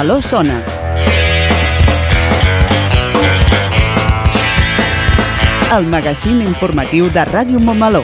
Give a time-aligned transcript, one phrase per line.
[0.00, 0.64] Montmeló sona.
[5.76, 8.00] El magazín informatiu de Ràdio Montmeló.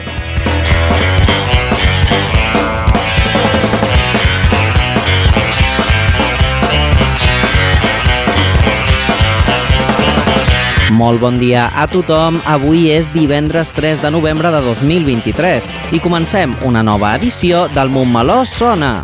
[10.91, 12.37] Molt bon dia a tothom.
[12.45, 15.65] Avui és divendres 3 de novembre de 2023
[15.97, 19.01] i comencem una nova edició del Montmeló Sona,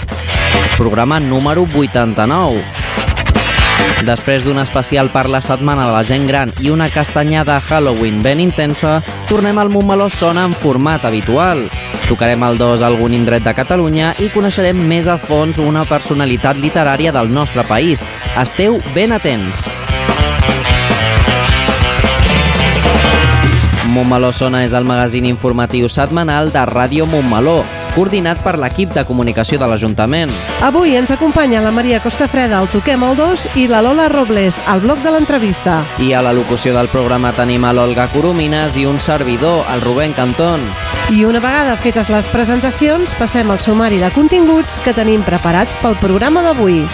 [0.77, 2.72] programa número 89.
[4.03, 8.41] Després d'un especial per la setmana de la gent gran i una castanyada Halloween ben
[8.43, 8.97] intensa,
[9.29, 11.63] tornem al Montmeló Sona en format habitual.
[12.09, 16.59] Tocarem el 2 a algun indret de Catalunya i coneixerem més a fons una personalitat
[16.59, 18.03] literària del nostre país.
[18.35, 19.63] Esteu ben atents.
[23.93, 27.61] Montmeló Sona és el magazín informatiu setmanal de Ràdio Montmeló,
[27.95, 30.33] coordinat per l'equip de comunicació de l'Ajuntament.
[30.65, 34.83] Avui ens acompanya la Maria Costafreda al Toquem el 2 i la Lola Robles al
[34.83, 35.79] bloc de l'entrevista.
[35.99, 40.13] I a la locució del programa tenim a l'Olga Coromines i un servidor, el Rubén
[40.17, 40.65] Cantón.
[41.11, 45.99] I una vegada fetes les presentacions, passem al sumari de continguts que tenim preparats pel
[45.99, 46.85] programa d'avui.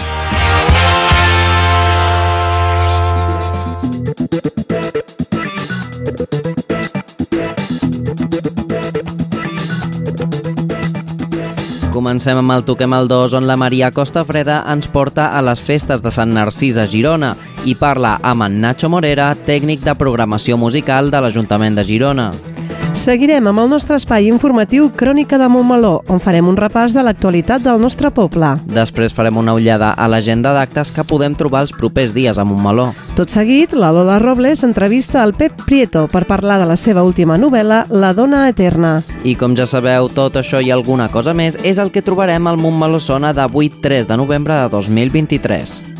[12.00, 15.60] Comencem amb el Toquem el 2, on la Maria Costa Freda ens porta a les
[15.60, 17.34] festes de Sant Narcís a Girona
[17.68, 22.30] i parla amb en Nacho Morera, tècnic de programació musical de l'Ajuntament de Girona.
[23.00, 27.62] Seguirem amb el nostre espai informatiu Crònica de Montmeló, on farem un repàs de l'actualitat
[27.64, 28.50] del nostre poble.
[28.68, 32.90] Després farem una ullada a l'agenda d'actes que podem trobar els propers dies a Montmeló.
[33.16, 37.38] Tot seguit, la Lola Robles entrevista al Pep Prieto per parlar de la seva última
[37.40, 38.98] novel·la, La dona eterna.
[39.24, 42.60] I com ja sabeu, tot això i alguna cosa més és el que trobarem al
[42.60, 45.99] Montmeló Sona de 8-3 de novembre de 2023.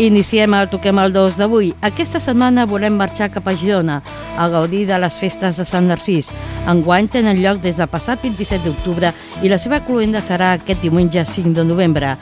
[0.00, 1.74] Iniciem el Toquem el 2 d'avui.
[1.84, 3.98] Aquesta setmana volem marxar cap a Girona
[4.40, 6.30] a gaudir de les festes de Sant Narcís.
[6.72, 9.10] Enguany tenen lloc des del passat 27 d'octubre
[9.44, 12.14] i la seva cluenda serà aquest diumenge 5 de novembre.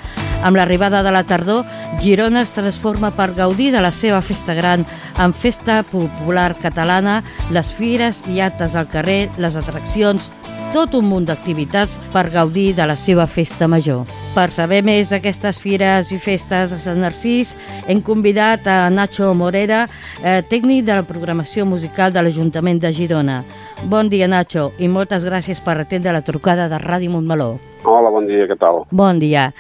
[0.43, 1.63] Amb l'arribada de la tardor,
[2.03, 4.83] Girona es transforma per gaudir de la seva festa gran
[5.15, 7.21] amb festa popular catalana,
[7.55, 10.33] les fires i actes al carrer, les atraccions,
[10.73, 14.05] tot un munt d'activitats per gaudir de la seva festa major.
[14.35, 17.55] Per saber més d'aquestes fires i festes de Sant Narcís,
[17.89, 19.87] hem convidat a Nacho Morera,
[20.23, 23.43] eh, tècnic de la programació musical de l'Ajuntament de Girona.
[23.85, 27.59] Bon dia, Nacho, i moltes gràcies per atendre la trucada de Ràdio Montmeló.
[27.85, 28.85] Hola, bon dia, què tal?
[28.91, 29.53] Bon dia.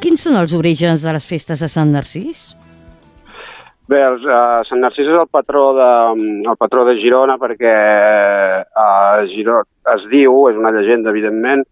[0.00, 2.54] Quins són els orígens de les festes de Sant Narcís?
[3.86, 5.90] Bé, el, uh, Sant Narcís és el patró de,
[6.50, 7.74] el patró de Girona perquè
[8.66, 11.62] uh, Girona, es diu, és una llegenda, evidentment,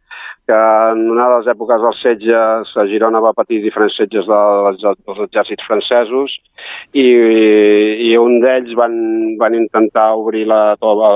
[0.46, 0.58] que
[0.92, 5.22] en una de les èpoques dels setges a Girona va patir diferents setges dels, dels
[5.26, 6.36] exèrcits francesos
[6.92, 7.08] i,
[8.06, 8.94] i un d'ells van,
[9.40, 11.10] van intentar obrir la, tomba,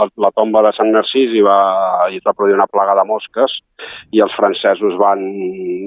[0.00, 1.60] la, la tomba de Sant Narcís i, va,
[2.08, 3.60] i es va produir una plaga de mosques
[4.16, 5.26] i els francesos van,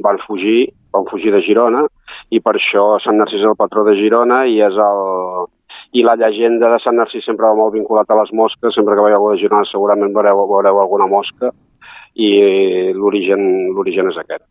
[0.06, 1.88] van fugir, van fugir de Girona
[2.34, 5.48] i per això Sant Narcís és el patró de Girona i és el,
[5.94, 9.06] i la llegenda de Sant Narcís sempre va molt vinculat a les mosques, sempre que
[9.06, 11.54] veieu a Girona segurament veureu, veureu alguna mosca
[12.16, 12.30] i
[12.96, 14.46] l'origen l'origen és aquest.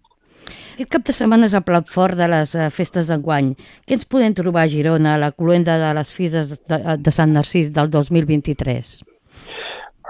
[0.75, 3.53] Aquest cap de setmana és el plat fort de les eh, festes d'enguany.
[3.87, 7.31] Què ens podem trobar a Girona, a la cluenda de les festes de, de Sant
[7.31, 8.97] Narcís del 2023?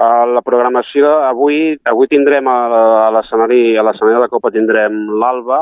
[0.00, 5.60] A la programació, avui, avui tindrem a l'escenari a l'escenari de la Copa tindrem l'Alba,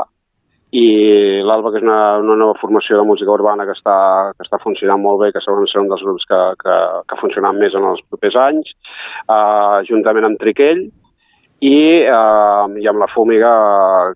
[0.73, 3.97] i l'Alba, que és una, una nova formació de música urbana que està,
[4.33, 6.77] que està funcionant molt bé, que segurament serà un dels grups que, que,
[7.11, 8.71] que funcionaran més en els propers anys,
[9.29, 10.87] uh, juntament amb Triquell,
[11.63, 11.75] i,
[12.09, 13.51] uh, i amb la Fúmiga,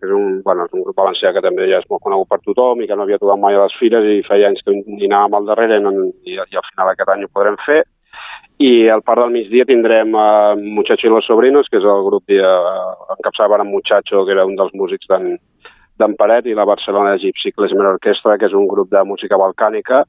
[0.00, 2.40] que és un, bueno, és un grup valencià que també ja és molt conegut per
[2.40, 5.10] tothom i que no havia tocat mai a les fires i feia anys que hi
[5.10, 5.92] anàvem al darrere i, no,
[6.24, 7.82] i, i al final aquest any ho podrem fer.
[8.64, 12.24] I al part del migdia tindrem uh, Muchacho i los Sobrinos, que és el grup
[12.32, 15.36] de, uh, encapçat amb Muchacho, que era un dels músics d'en
[16.00, 20.04] d'en Paret i la Barcelona Gypsy Klezmer Orchestra, que és un grup de música balcànica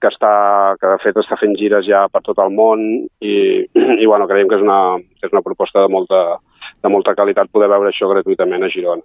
[0.00, 0.32] que, està,
[0.80, 2.82] que de fet està fent gires ja per tot el món
[3.20, 3.36] i,
[4.02, 4.80] i bueno, creiem que és una,
[5.20, 6.22] que és una proposta de molta,
[6.82, 9.04] de molta qualitat poder veure això gratuïtament a Girona.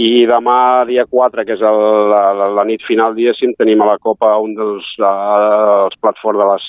[0.00, 3.90] I demà, dia 4, que és el, la, la, la nit final, diguéssim, tenim a
[3.90, 6.68] la Copa un dels uh, els plats forts de les,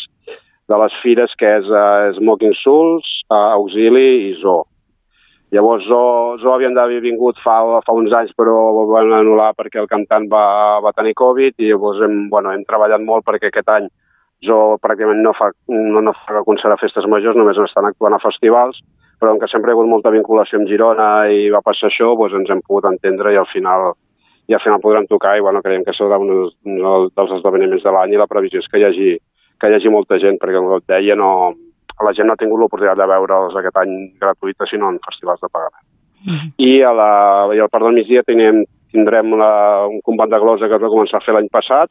[0.73, 4.65] de les fires, que és uh, Smoking Souls, uh, Auxili i Zoo.
[5.53, 6.03] Llavors, Zo,
[6.41, 10.25] Zo havien d'haver vingut fa, fa uns anys, però ho van anul·lar perquè el cantant
[10.31, 10.45] va,
[10.81, 13.85] va tenir Covid i llavors hem, bueno, hem treballat molt perquè aquest any
[14.43, 18.23] Zo pràcticament no fa, no, no fa concert a festes majors, només estan actuant a
[18.23, 18.81] festivals,
[19.21, 22.09] però com que sempre hi ha hagut molta vinculació amb Girona i va passar això,
[22.17, 23.93] doncs ens hem pogut entendre i al final
[24.49, 26.33] i al final podrem tocar i bueno, creiem que serà un
[27.15, 29.13] dels esdeveniments de l'any i la previsió és que hi hagi,
[29.61, 31.29] que hi hagi molta gent, perquè com et deia, no,
[32.01, 35.49] la gent no ha tingut l'oportunitat de veure'ls aquest any gratuïta, sinó en festivals de
[35.51, 35.85] pagament.
[36.23, 36.49] Mm -hmm.
[36.57, 37.11] I, a la,
[37.55, 40.93] I al part del migdia tindrem, tindrem la, un combat de glosa que es va
[40.95, 41.89] començar a fer l'any passat,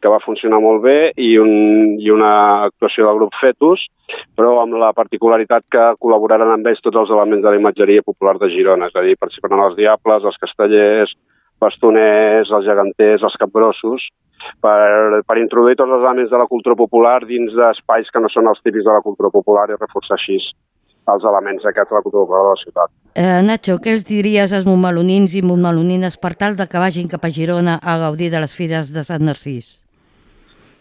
[0.00, 3.86] que va funcionar molt bé, i, un, i una actuació del grup Fetus,
[4.36, 8.36] però amb la particularitat que col·laboraran amb ells tots els elements de la imatgeria popular
[8.38, 11.14] de Girona, és a dir, participaran els Diables, els Castellers,
[11.64, 14.06] bastoners, els geganters, els capgrossos,
[14.60, 18.50] per, per introduir tots els elements de la cultura popular dins d'espais que no són
[18.52, 20.38] els típics de la cultura popular i reforçar així
[21.12, 22.92] els elements aquests de la cultura popular de la ciutat.
[23.14, 27.24] Eh, Nacho, què els diries als montmelonins i montmelonines per tal de que vagin cap
[27.24, 29.80] a Girona a gaudir de les fires de Sant Narcís?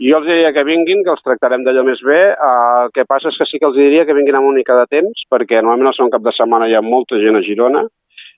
[0.04, 2.22] Jo els diria que vinguin, que els tractarem d'allò més bé.
[2.34, 4.88] El que passa és que sí que els diria que vinguin amb una mica de
[4.90, 7.86] temps, perquè normalment al segon cap de setmana hi ha molta gent a Girona,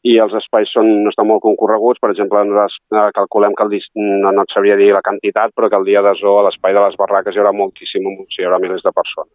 [0.06, 2.02] i els espais són, no estan molt concorreguts.
[2.04, 3.80] Per exemple, nosaltres eh, calculem que el
[4.22, 6.78] no, no et sabria dir la quantitat, però que el dia de zoo a l'espai
[6.78, 9.34] de les barraques hi haurà moltíssim, hi haurà milers de persones.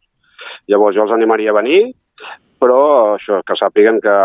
[0.71, 1.83] Llavors jo els animaria a venir,
[2.63, 4.17] però això, que sàpiguen que,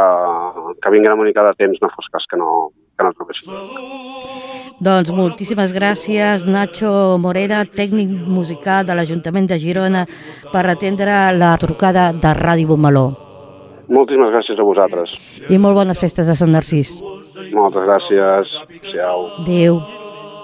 [0.83, 3.57] que vinguin una mica de temps, no fos cas que no, que no trobessin.
[4.86, 10.06] Doncs moltíssimes gràcies, Nacho Morera, tècnic musical de l'Ajuntament de Girona,
[10.51, 13.25] per atendre la trucada de Ràdio Bomaló.
[13.87, 15.13] Moltíssimes gràcies a vosaltres.
[15.49, 16.95] I molt bones festes de Sant Narcís.
[17.53, 18.55] Moltes gràcies.
[18.89, 19.29] Adéu.
[19.43, 19.79] Adéu.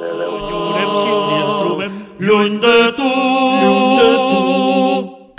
[0.02, 0.32] Adéu.
[2.22, 3.08] Lluny de tu,
[3.64, 4.42] lluny de tu.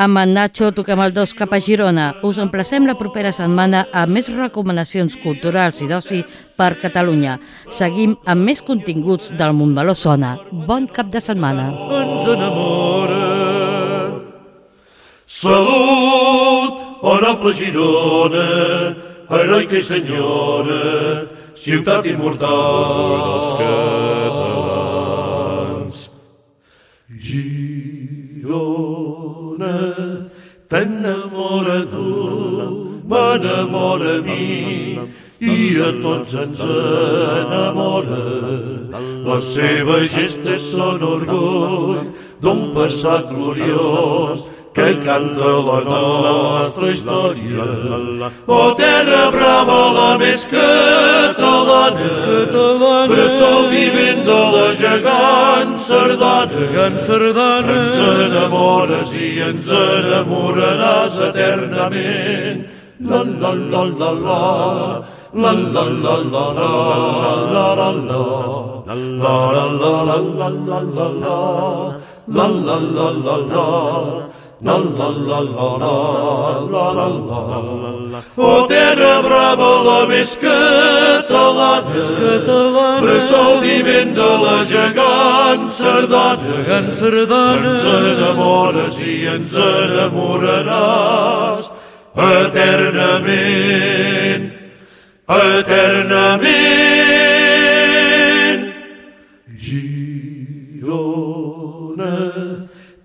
[0.02, 2.08] Amb en Nacho toquem el dos cap a Girona.
[2.26, 6.24] Us emplacem la propera setmana a més recomanacions culturals i d'oci
[6.58, 7.36] per Catalunya.
[7.70, 10.34] Seguim amb més continguts del Montmeló Sona.
[10.50, 11.70] Bon cap de setmana.
[12.02, 13.20] Ens enamora.
[15.26, 16.41] Salut!
[17.02, 18.94] Honorable Girona,
[19.28, 24.62] heroica i senyora, ciutat immortal dels catalans.
[27.26, 28.54] Girona,
[30.70, 32.08] t'enamora tu,
[33.10, 34.46] m'enamora a mi,
[35.42, 38.24] i a tots ens enamora.
[39.26, 47.66] Les seves gestes són orgull d'un passat gloriós que canta la nostra història.
[48.46, 56.52] O terra brava, la més catalana, més catalana, bressol vivent de la gegant sardana.
[56.56, 57.78] Gegant sardana.
[57.78, 62.64] Ens enamores i ens enamoraràs eternament.
[63.02, 64.40] La la la la la.
[65.34, 66.68] La la la la la la
[67.52, 68.12] la la la
[68.86, 69.36] la la
[69.80, 71.08] la la la la
[72.28, 74.32] la la la la
[74.64, 75.08] la la La
[76.70, 77.32] la la la la
[78.12, 86.36] la O terra brava la més catalana més catalana Bressol vivent de la gegant sardana.
[86.46, 87.72] Gegant sardana.
[87.72, 91.70] Ens enamores i ens enamoraràs
[92.14, 94.52] eternament.
[95.28, 96.42] Eternament.
[99.66, 99.92] Girona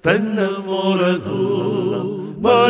[0.04, 0.57] t'enamora tu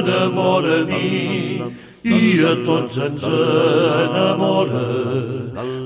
[0.02, 1.62] m'enamora a mi
[2.04, 4.86] i a tots ens enamora.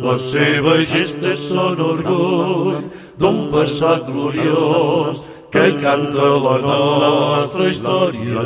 [0.03, 2.84] Les seves gestes són orgull
[3.18, 8.44] d'un passat gloriós que canta la nostra història.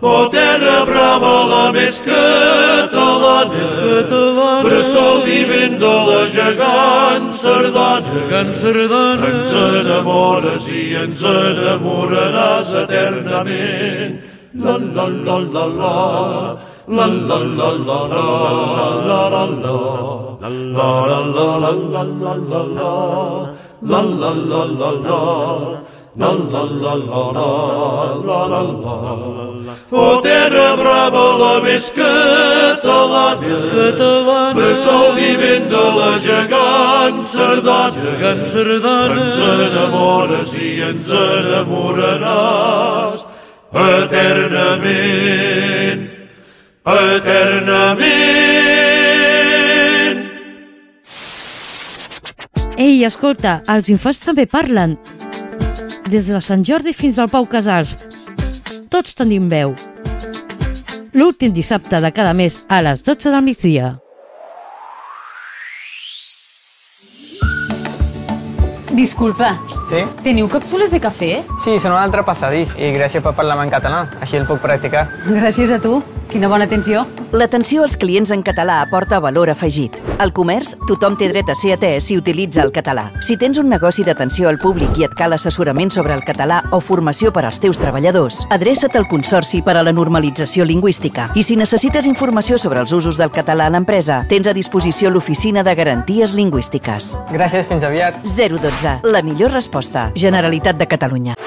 [0.00, 8.52] Oh, terra brava, la més catalana, més catalana, bressol vivent de la gegant sardana, gegant
[8.62, 14.27] sardana, ens enamores i ens enamoraràs eternament.
[14.54, 16.56] La la la la la,
[16.88, 18.22] la la la la la,
[18.78, 19.76] la la la la,
[20.40, 22.88] la la la la la la la la,
[23.82, 25.20] la la la la la,
[26.16, 27.44] La la la la la
[28.24, 36.10] la la la Oh, terra brava, la més catalana, més catalana, bressol vivent de la
[36.24, 43.17] gegant sardana, gegant sardana, ens enamores i ens enamoraràs
[43.78, 45.20] eternament,
[46.84, 48.18] eternament.
[52.78, 54.96] Ei, escolta, els infants també parlen.
[56.08, 57.96] Des de Sant Jordi fins al Pau Casals.
[58.88, 59.74] Tots tenim veu.
[61.18, 63.96] L'últim dissabte de cada mes a les 12 del migdia.
[68.98, 69.52] Disculpa,
[69.88, 70.04] Sí?
[70.24, 71.30] teniu càpsules de cafè?
[71.64, 74.04] Sí, són un altre passadís i gràcies per parlar en català.
[74.20, 75.08] Així el puc practicar.
[75.26, 76.02] Gràcies a tu.
[76.28, 77.06] Quina bona atenció.
[77.32, 79.94] L'atenció als clients en català aporta valor afegit.
[80.20, 83.06] Al comerç, tothom té dret a ser atès si utilitza el català.
[83.24, 86.80] Si tens un negoci d'atenció al públic i et cal assessorament sobre el català o
[86.84, 91.30] formació per als teus treballadors, adreça't al Consorci per a la Normalització Lingüística.
[91.34, 95.64] I si necessites informació sobre els usos del català a l'empresa, tens a disposició l'Oficina
[95.64, 97.14] de Garanties Lingüístiques.
[97.32, 98.20] Gràcies, fins aviat.
[98.24, 98.98] 012.
[99.08, 99.77] La millor resposta.
[100.14, 101.38] Generalitat de Catalunya.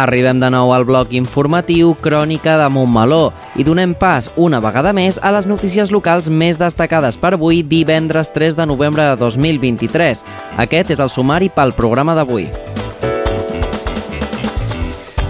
[0.00, 5.20] Arribem de nou al bloc informatiu Crònica de Montmeló i donem pas una vegada més
[5.20, 10.24] a les notícies locals més destacades per avui, divendres 3 de novembre de 2023.
[10.64, 12.48] Aquest és el sumari pel programa d'avui.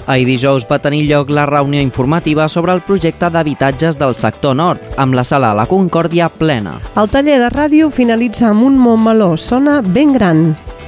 [0.06, 4.80] Ahir dijous va tenir lloc la reunió informativa sobre el projecte d'habitatges del sector nord,
[4.96, 6.78] amb la sala La Concòrdia plena.
[6.96, 10.44] El taller de ràdio finalitza amb un Montmeló, sona ben gran.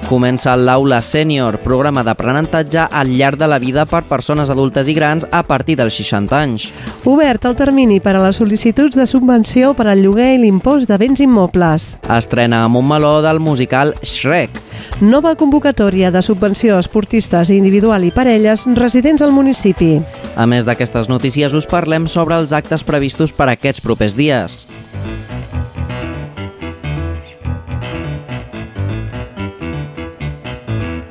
[0.09, 5.27] Comença l'Aula Sènior, programa d'aprenentatge al llarg de la vida per persones adultes i grans
[5.31, 6.67] a partir dels 60 anys.
[7.09, 10.99] Obert el termini per a les sol·licituds de subvenció per al lloguer i l'impost de
[11.01, 11.97] béns immobles.
[12.11, 14.61] Estrena a Montmeló del musical Shrek.
[15.01, 19.97] Nova convocatòria de subvenció a esportistes individual i parelles residents al municipi.
[20.37, 24.67] A més d'aquestes notícies, us parlem sobre els actes previstos per aquests propers dies.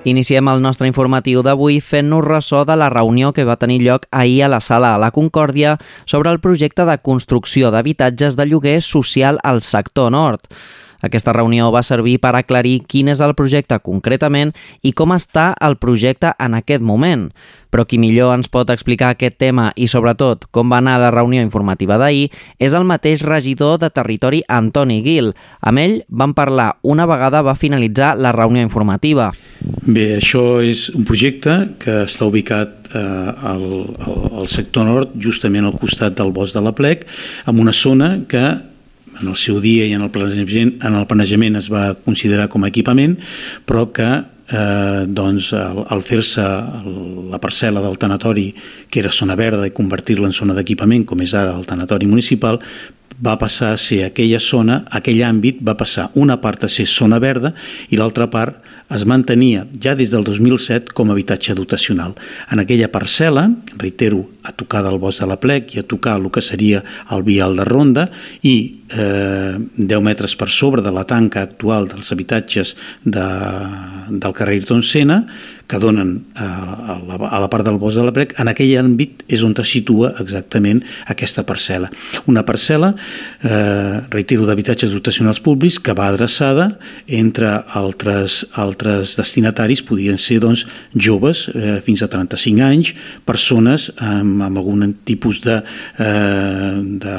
[0.03, 4.39] Iniciem el nostre informatiu d'avui fent-nos ressò de la reunió que va tenir lloc ahir
[4.41, 5.75] a la sala a la Concòrdia
[6.10, 10.41] sobre el projecte de construcció d'habitatges de lloguer social al sector nord.
[11.01, 15.77] Aquesta reunió va servir per aclarir quin és el projecte concretament i com està el
[15.81, 17.29] projecte en aquest moment.
[17.72, 21.39] Però qui millor ens pot explicar aquest tema i, sobretot, com va anar la reunió
[21.39, 22.27] informativa d'ahir
[22.60, 25.31] és el mateix regidor de Territori, Antoni Gil.
[25.63, 29.29] Amb ell van parlar una vegada va finalitzar la reunió informativa.
[29.88, 33.63] Bé, això és un projecte que està ubicat eh, al,
[34.03, 37.08] al, al sector nord, justament al costat del bosc de la Plec,
[37.48, 38.43] en una zona que
[39.22, 42.66] en el seu dia i en el planejament, en el planejament es va considerar com
[42.66, 43.18] a equipament,
[43.66, 44.10] però que
[44.51, 46.46] eh, doncs, al, al fer-se
[47.32, 48.50] la parcel·la del tanatori,
[48.90, 52.60] que era zona verda, i convertir-la en zona d'equipament, com és ara el tanatori municipal,
[53.22, 57.20] va passar a ser aquella zona, aquell àmbit va passar una part a ser zona
[57.22, 57.54] verda
[57.90, 62.15] i l'altra part es mantenia ja des del 2007 com a habitatge dotacional.
[62.51, 63.48] En aquella parcel·la,
[63.79, 67.24] reitero, a tocar del bosc de la Plec i a tocar el que seria el
[67.24, 68.07] vial de Ronda
[68.43, 68.55] i
[68.89, 73.27] eh, 10 metres per sobre de la tanca actual dels habitatges de,
[74.10, 75.21] del carrer Ayrton Senna,
[75.72, 76.46] que donen a,
[76.92, 79.54] a, la, a la part del bosc de la Plec, en aquell àmbit és on
[79.62, 81.88] es situa exactament aquesta parcel·la.
[82.32, 82.90] Una parcel·la,
[83.48, 86.74] eh, reitero, d'habitatges dotacionals públics que va adreçada
[87.08, 92.92] entre altres, altres destinataris, podien ser doncs, joves eh, fins a 35 anys,
[93.28, 95.62] persones amb, amb algun tipus de,
[96.04, 97.16] eh, de,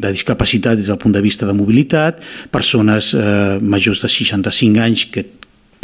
[0.00, 2.24] de discapacitat des del punt de vista de mobilitat,
[2.54, 5.26] persones eh, majors de 65 anys que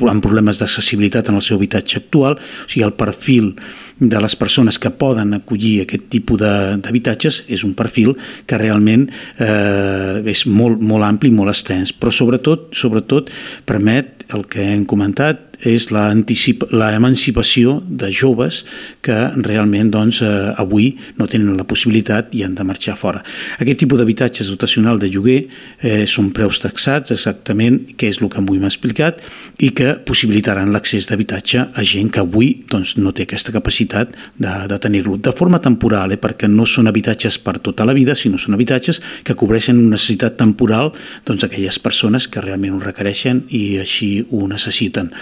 [0.04, 3.54] amb problemes d'accessibilitat en el seu habitatge actual, o sigui, el perfil
[3.98, 8.14] de les persones que poden acollir aquest tipus d'habitatges és un perfil
[8.46, 9.06] que realment
[9.40, 13.32] eh, és molt, molt ampli, molt extens, però sobretot, sobretot
[13.64, 18.58] permet el que hem comentat, és l'emancipació de joves
[19.00, 23.22] que realment doncs, eh, avui no tenen la possibilitat i han de marxar fora.
[23.58, 25.38] Aquest tipus d'habitatges dotacional de lloguer
[25.80, 29.22] eh, són preus taxats exactament, que és el que avui m'ha explicat,
[29.58, 34.54] i que possibilitaran l'accés d'habitatge a gent que avui doncs, no té aquesta capacitat de,
[34.68, 35.16] de tenir-lo.
[35.16, 39.00] De forma temporal, eh, perquè no són habitatges per tota la vida, sinó són habitatges
[39.24, 40.92] que cobreixen una necessitat temporal
[41.26, 45.12] doncs, aquelles persones que realment ho requereixen i així ho necessiten.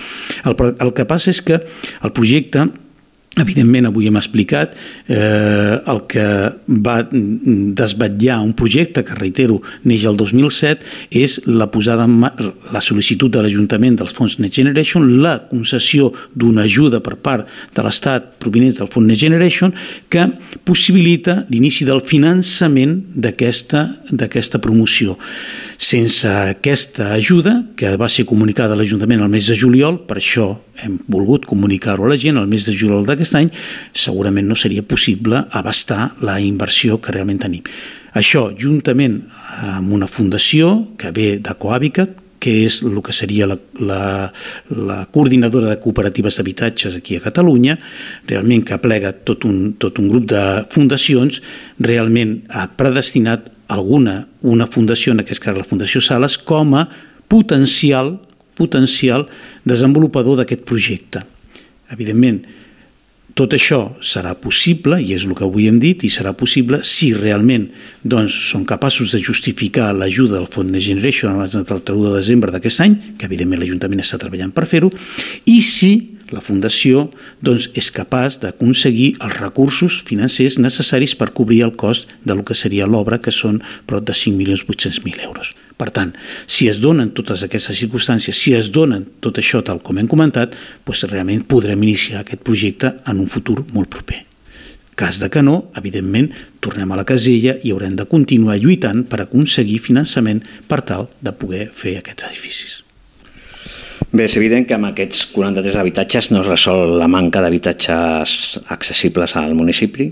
[0.45, 2.69] El, el que passa és que el projecte
[3.35, 4.77] Evidentment, avui hem explicat
[5.11, 6.25] eh, el que
[6.87, 10.87] va desvetllar un projecte que, reitero, neix el 2007,
[11.19, 16.69] és la posada en la sol·licitud de l'Ajuntament dels fons Next Generation, la concessió d'una
[16.69, 19.75] ajuda per part de l'Estat provinent del fons Next Generation
[20.13, 20.29] que
[20.63, 25.19] possibilita l'inici del finançament d'aquesta promoció.
[25.75, 30.53] Sense aquesta ajuda, que va ser comunicada a l'Ajuntament el mes de juliol, per això
[30.83, 33.49] hem volgut comunicar-ho a la gent el mes de juliol d'aquest any,
[33.97, 37.65] segurament no seria possible abastar la inversió que realment tenim.
[38.15, 39.23] Això, juntament
[39.65, 44.03] amb una fundació que ve de Cohabitat, que és el que seria la, la,
[44.69, 47.79] la coordinadora de cooperatives d'habitatges aquí a Catalunya,
[48.29, 51.41] realment que aplega tot un, tot un grup de fundacions,
[51.81, 56.85] realment ha predestinat alguna, una fundació, en aquest cas la Fundació Sales, com a
[57.33, 58.19] potencial
[58.55, 59.27] potencial
[59.67, 61.25] desenvolupador d'aquest projecte.
[61.93, 62.45] Evidentment,
[63.35, 67.11] tot això serà possible, i és el que avui hem dit, i serà possible si
[67.17, 67.67] realment
[68.03, 72.55] doncs, són capaços de justificar l'ajuda del Fons Next Generation abans del 31 de desembre
[72.55, 74.93] d'aquest any, que evidentment l'Ajuntament està treballant per fer-ho,
[75.51, 77.09] i si la Fundació
[77.45, 82.57] doncs, és capaç d'aconseguir els recursos financers necessaris per cobrir el cost de lo que
[82.57, 85.55] seria l'obra, que són prop de 5.800.000 euros.
[85.77, 86.13] Per tant,
[86.47, 90.55] si es donen totes aquestes circumstàncies, si es donen tot això tal com hem comentat,
[90.87, 94.23] doncs realment podrem iniciar aquest projecte en un futur molt proper.
[94.95, 96.31] Cas de que no, evidentment,
[96.63, 101.35] tornem a la casella i haurem de continuar lluitant per aconseguir finançament per tal de
[101.35, 102.84] poder fer aquests edificis.
[104.15, 109.33] Bé, és evident que amb aquests 43 habitatges no es resol la manca d'habitatges accessibles
[109.41, 110.07] al municipi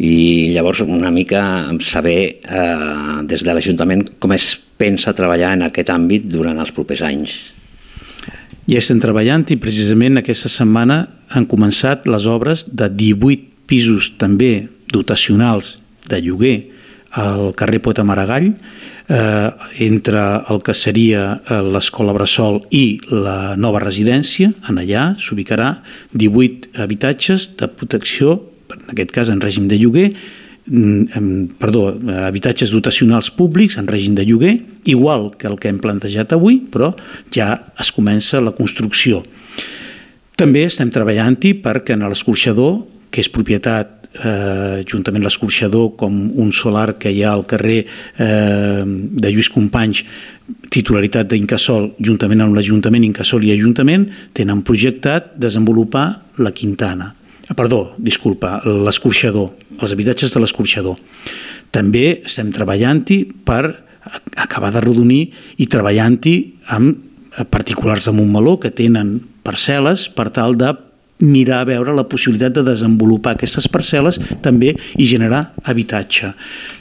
[0.00, 0.14] i
[0.54, 1.42] llavors una mica
[1.84, 7.04] saber eh, des de l'Ajuntament com es pensa treballar en aquest àmbit durant els propers
[7.04, 7.36] anys.
[8.64, 14.70] Ja estem treballant i precisament aquesta setmana han començat les obres de 18 pisos també
[14.88, 15.74] dotacionals
[16.08, 16.56] de lloguer
[17.14, 18.54] al carrer Poeta Maragall,
[19.08, 25.76] eh, entre el que seria eh, l'escola Bressol i la nova residència, en allà s'ubicarà
[26.12, 28.40] 18 habitatges de protecció,
[28.74, 30.08] en aquest cas en règim de lloguer,
[30.66, 31.92] mm, perdó,
[32.26, 36.94] habitatges dotacionals públics en règim de lloguer, igual que el que hem plantejat avui, però
[37.30, 39.22] ja es comença la construcció.
[40.34, 42.82] També estem treballant-hi perquè en l'escorxador,
[43.14, 48.84] que és propietat eh, juntament l'escorxador com un solar que hi ha al carrer eh,
[48.84, 50.04] de Lluís Companys
[50.70, 56.06] titularitat d'Incasol juntament amb l'Ajuntament, Incasol i Ajuntament tenen projectat desenvolupar
[56.44, 57.14] la Quintana.
[57.48, 60.98] Ah, perdó, disculpa, l'escorxador els habitatges de l'escorxador.
[61.74, 63.62] També estem treballant-hi per
[64.36, 65.22] acabar de rodonir
[65.58, 66.36] i treballant-hi
[66.76, 70.70] amb particulars de Montmeló que tenen parcel·les per tal de
[71.22, 76.32] mirar a veure la possibilitat de desenvolupar aquestes parcel·les també i generar habitatge.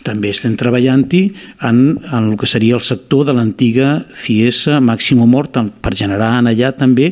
[0.04, 1.22] També estem treballant-hi
[1.68, 6.50] en, en el que seria el sector de l'antiga CIESA Màximo Mort per generar en
[6.50, 7.12] allà també,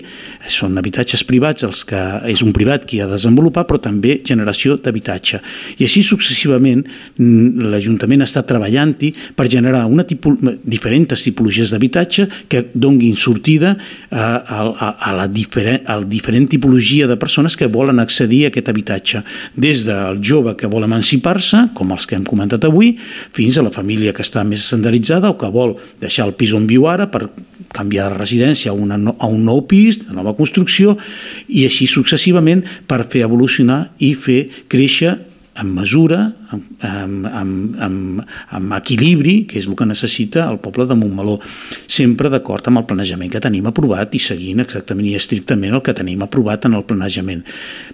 [0.50, 2.00] són habitatges privats els que
[2.32, 5.42] és un privat qui ha de desenvolupar, però també generació d'habitatge.
[5.78, 6.82] I així successivament
[7.22, 13.76] l'Ajuntament està treballant-hi per generar una tipol diferents tipologies d'habitatge que donguin sortida
[14.10, 18.52] a, a, a, la diferent, a la diferent tipologia de persones que volen accedir a
[18.52, 22.96] aquest habitatge, des del jove que vol emancipar-se, com els que hem comentat avui,
[23.36, 26.68] fins a la família que està més estandaritzada o que vol deixar el pis on
[26.70, 27.28] viu ara per
[27.72, 30.98] canviar de residència a, una, a un nou pis, de nova construcció,
[31.48, 35.18] i així successivament per fer evolucionar i fer créixer
[35.62, 40.98] en mesura, amb, amb, amb, amb, equilibri, que és el que necessita el poble de
[40.98, 41.38] Montmeló,
[41.88, 45.96] sempre d'acord amb el planejament que tenim aprovat i seguint exactament i estrictament el que
[45.98, 47.44] tenim aprovat en el planejament.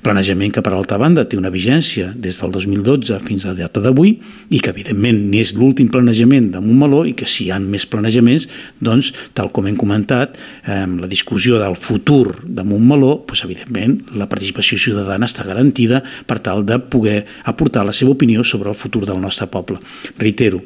[0.05, 3.83] Planejament que, per altra banda, té una vigència des del 2012 fins a la data
[3.83, 4.15] d'avui
[4.49, 8.47] i que, evidentment, n'és l'últim planejament de Montmeló i que si hi ha més planejaments,
[8.81, 14.29] doncs, tal com hem comentat, eh, la discussió del futur de Montmeló, doncs, evidentment, la
[14.29, 19.05] participació ciutadana està garantida per tal de poder aportar la seva opinió sobre el futur
[19.05, 19.81] del nostre poble.
[20.17, 20.61] Reitero,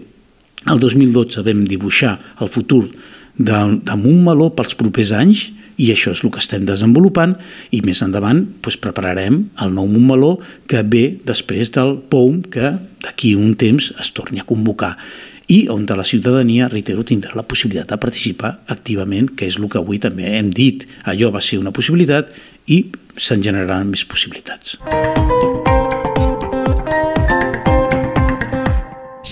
[0.70, 2.86] el 2012 vam dibuixar el futur
[3.38, 5.48] de, de Montmeló pels propers anys
[5.82, 7.34] i això és el que estem desenvolupant
[7.74, 10.36] i més endavant doncs, prepararem el nou Montmeló
[10.70, 14.96] que ve després del POUM que d'aquí un temps es torni a convocar
[15.52, 19.82] i on la ciutadania, reitero, tindrà la possibilitat de participar activament, que és el que
[19.82, 20.86] avui també hem dit.
[21.04, 22.32] Allò va ser una possibilitat
[22.72, 22.86] i
[23.18, 24.78] se'n generaran més possibilitats.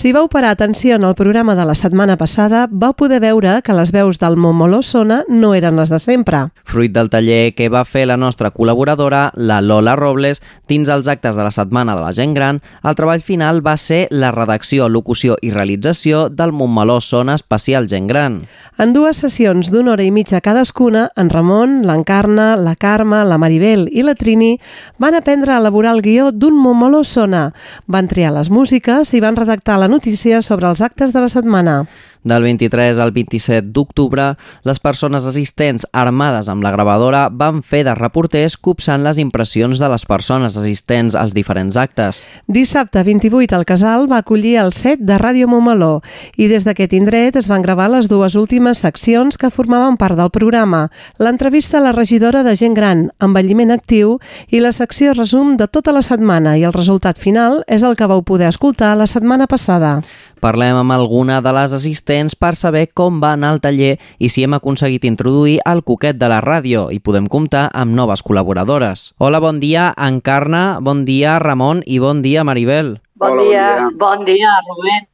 [0.00, 3.74] Si vau parar atenció en el programa de la setmana passada, vau poder veure que
[3.76, 6.38] les veus del Momoló Sona no eren les de sempre.
[6.64, 10.40] Fruit del taller que va fer la nostra col·laboradora, la Lola Robles,
[10.72, 14.06] dins els actes de la Setmana de la Gent Gran, el treball final va ser
[14.08, 18.40] la redacció, locució i realització del Montmeló Sona Especial Gent Gran.
[18.80, 23.84] En dues sessions d'una hora i mitja cadascuna, en Ramon, l'Encarna, la Carme, la Maribel
[23.92, 24.54] i la Trini
[24.96, 27.50] van aprendre a elaborar el guió d'un Montmeló Sona,
[27.84, 31.84] van triar les músiques i van redactar la notícia sobre els actes de la setmana.
[32.22, 34.34] Del 23 al 27 d'octubre,
[34.68, 39.88] les persones assistents armades amb la gravadora van fer de reporters copsant les impressions de
[39.88, 42.26] les persones assistents als diferents actes.
[42.46, 46.02] Dissabte 28 el Casal va acollir el set de Ràdio Montmeló
[46.36, 50.28] i des d'aquest indret es van gravar les dues últimes seccions que formaven part del
[50.30, 54.18] programa, l'entrevista a la regidora de gent gran, envelliment actiu
[54.52, 58.10] i la secció resum de tota la setmana i el resultat final és el que
[58.12, 60.02] vau poder escoltar la setmana passada.
[60.40, 64.42] Parlem amb alguna de les assistents per saber com va anar el taller i si
[64.46, 69.10] hem aconseguit introduir el coquet de la ràdio i podem comptar amb noves col·laboradores.
[69.18, 72.96] Hola, bon dia, Encarna, bon dia, Ramon i bon dia, Maribel.
[73.20, 73.90] Bon Hola, bon dia, dia.
[74.00, 75.04] bon dia, Rubén.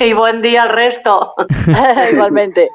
[0.08, 1.14] I bon dia al resto.
[2.12, 2.66] Igualmente.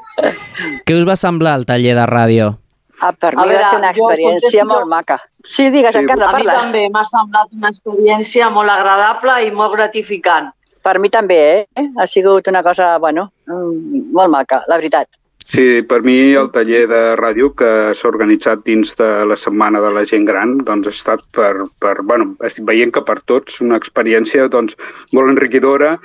[0.88, 2.54] Què us va semblar el taller de ràdio?
[3.02, 5.20] Ah, per A mi veure, va ser una jo experiència molt maca.
[5.44, 6.56] Sí, digues, Sí, Encarna, A mi parla.
[6.64, 10.50] també m'ha semblat una experiència molt agradable i molt gratificant.
[10.84, 11.88] Per mi també, eh?
[12.00, 15.10] Ha sigut una cosa, bueno, mm, molt maca, la veritat.
[15.50, 19.90] Sí, per mi el taller de ràdio que s'ha organitzat dins de la Setmana de
[19.96, 23.80] la Gent Gran doncs, ha estat per, per bueno, estic veient que per tots una
[23.82, 24.78] experiència doncs,
[25.12, 25.96] molt enriquidora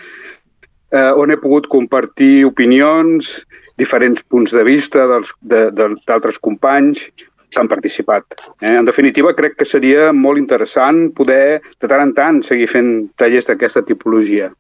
[0.95, 3.35] eh, on he pogut compartir opinions,
[3.77, 5.05] diferents punts de vista
[5.43, 7.09] d'altres companys
[7.55, 8.25] que han participat.
[8.61, 8.75] Eh?
[8.79, 13.51] En definitiva, crec que seria molt interessant poder, de tant en tant, seguir fent tallers
[13.51, 14.51] d'aquesta tipologia.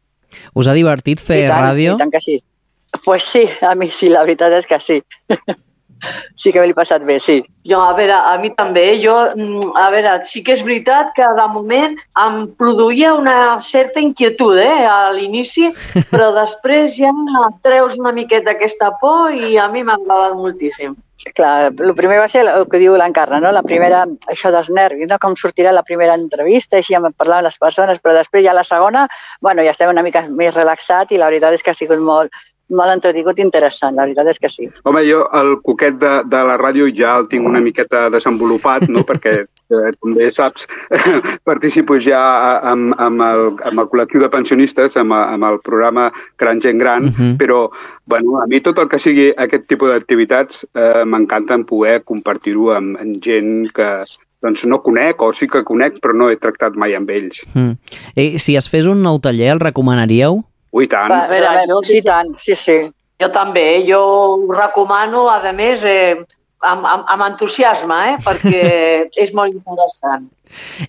[0.54, 1.98] Us ha divertit fer I tant, ràdio?
[1.98, 2.40] I tant que sí.
[3.04, 5.00] Pues sí, a mi sí, la veritat és que sí.
[6.34, 7.40] sí que me l'he passat bé, sí.
[7.68, 8.84] Jo, a veure, a mi també.
[9.02, 14.02] Jo, mm, a veure, sí que és veritat que de moment em produïa una certa
[14.04, 15.70] inquietud eh, a l'inici,
[16.12, 17.12] però després ja
[17.66, 20.94] treus una miqueta aquesta por i a mi m'ha agradat moltíssim.
[21.34, 23.52] Clar, el primer va ser el que diu l'Encarna, no?
[23.54, 25.18] La primera, això dels nervis, no?
[25.22, 28.64] Com sortirà la primera entrevista, així amb parlar amb les persones, però després ja la
[28.66, 29.06] segona,
[29.40, 32.34] bueno, ja estem una mica més relaxat i la veritat és que ha sigut molt,
[32.72, 34.68] molt entretingut i interessant, la veritat és que sí.
[34.88, 39.04] Home, jo el coquet de, de la ràdio ja el tinc una miqueta desenvolupat, no?
[39.10, 40.66] perquè, eh, com bé saps,
[41.50, 42.22] participo ja
[42.72, 47.10] amb, amb, el, amb el col·lectiu de pensionistes, amb, amb el programa Gran Gent Gran,
[47.10, 47.36] uh -huh.
[47.36, 47.68] però
[48.06, 52.96] bueno, a mi tot el que sigui aquest tipus d'activitats eh, m'encanten poder compartir-ho amb,
[53.00, 54.04] amb gent que
[54.44, 57.44] doncs, no conec o sí que conec però no he tractat mai amb ells.
[57.54, 57.76] Mm.
[58.16, 60.42] I si es fes un nou taller, el recomanaríeu?
[60.74, 61.10] Ui, tant.
[61.12, 62.78] Va, a veure, jo- sí, tant, sí, sí.
[63.22, 66.16] Jo també, jo ho recomano, a més, eh,
[66.66, 68.64] amb, amb, amb entusiasme, eh, perquè
[69.24, 70.26] és molt interessant.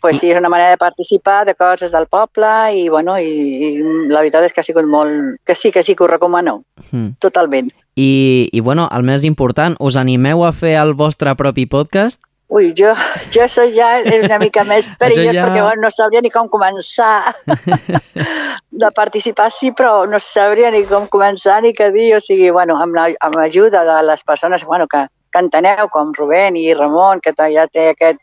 [0.01, 3.29] Pues sí, és una manera de participar de coses del poble i, bueno, i,
[3.65, 5.39] i la veritat és que ha sigut molt...
[5.45, 7.15] Que sí, que sí que ho recomano, Mm.
[7.19, 7.71] totalment.
[7.95, 12.21] I, I, bueno, el més important, us animeu a fer el vostre propi podcast?
[12.47, 12.91] Ui, jo,
[13.33, 16.47] jo això ja és una mica més perillós ja- perquè bueno, no sabria ni com
[16.51, 17.33] començar
[18.71, 22.77] de participar, sí, però no sabria ni com començar ni què dir, o sigui, bueno,
[22.81, 27.33] amb la- l'ajuda de les persones bueno, que, que enteneu, com Rubén i Ramon, que
[27.53, 28.19] ja té aquest,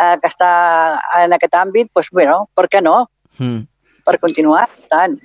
[0.00, 0.50] eh, que està
[1.22, 3.08] en aquest àmbit, doncs, bueno, per què no?
[3.38, 3.66] Mm.
[4.08, 5.18] Per continuar, tant.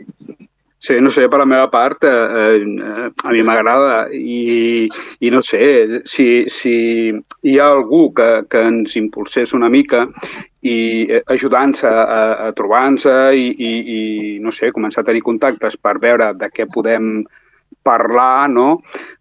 [0.84, 4.84] Sí, no sé, per la meva part, eh, eh, a mi m'agrada i,
[5.24, 6.74] i no sé, si, si
[7.08, 10.02] hi ha algú que, que ens impulsés una mica
[10.60, 12.20] i eh, ajudant-se a,
[12.50, 14.02] a trobar-nos i, i, i,
[14.44, 17.24] no sé, començar a tenir contactes per veure de què podem
[17.80, 18.70] parlar, no?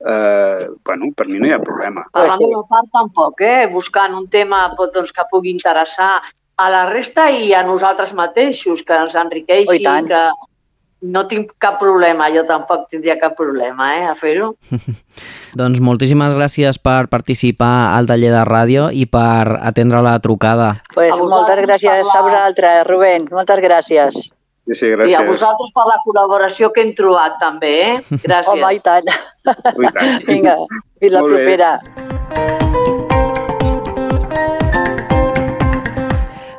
[0.03, 2.09] Eh, bueno, per mi no hi ha problema.
[2.11, 3.69] Per la meva part tampoc, eh?
[3.71, 6.17] Buscant un tema doncs, que pugui interessar
[6.59, 10.25] a la resta i a nosaltres mateixos, que ens enriqueixi, Oh, que
[11.03, 14.53] no tinc cap problema, jo tampoc tindria cap problema eh, a fer-ho.
[15.59, 20.77] Doncs moltíssimes gràcies per participar al taller de ràdio i per atendre la trucada.
[20.95, 23.29] Pues A moltes gràcies la- a vosaltres, Rubén.
[23.31, 24.15] Moltes gràcies.
[24.63, 25.27] Sí, sí, I a gràcies.
[25.27, 28.01] vosaltres per la col·laboració que hem trobat també, eh?
[28.23, 28.49] Gràcies.
[28.55, 29.11] Home, i tant.
[29.11, 30.27] I tant.
[30.31, 30.57] Vinga,
[31.03, 32.22] fins la Molt bé.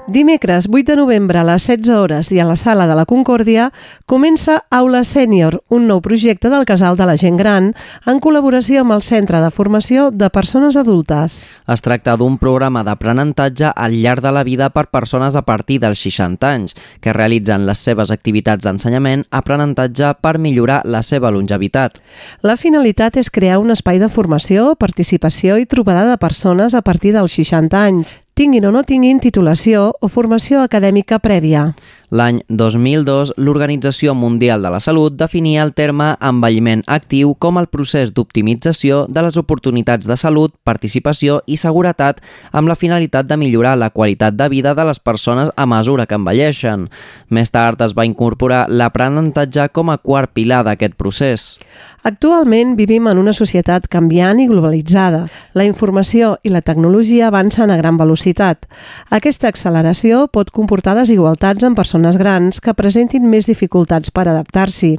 [0.08, 3.70] Dimecres 8 de novembre a les 16 hores i a la Sala de la Concòrdia
[4.06, 7.70] comença Aula Sènior, un nou projecte del Casal de la Gent Gran
[8.04, 11.38] en col·laboració amb el Centre de Formació de Persones Adultes.
[11.72, 16.04] Es tracta d'un programa d'aprenentatge al llarg de la vida per persones a partir dels
[16.04, 22.04] 60 anys, que realitzen les seves activitats d'ensenyament, aprenentatge per millorar la seva longevitat.
[22.44, 27.16] La finalitat és crear un espai de formació, participació i trobada de persones a partir
[27.16, 31.74] dels 60 anys, tinguin o no tinguin titulació o formació acadèmica prèvia.
[32.14, 38.12] L'any 2002, l'Organització Mundial de la Salut definia el terme envelliment actiu com el procés
[38.14, 43.90] d'optimització de les oportunitats de salut, participació i seguretat amb la finalitat de millorar la
[43.90, 46.90] qualitat de vida de les persones a mesura que envelleixen.
[47.30, 51.58] Més tard es va incorporar l'aprenentatge com a quart pilar d'aquest procés.
[52.04, 55.22] Actualment vivim en una societat canviant i globalitzada.
[55.56, 58.66] La informació i la tecnologia avancen a gran velocitat.
[59.08, 64.98] Aquesta acceleració pot comportar desigualtats en persones grans que presentin més dificultats per adaptar-s'hi.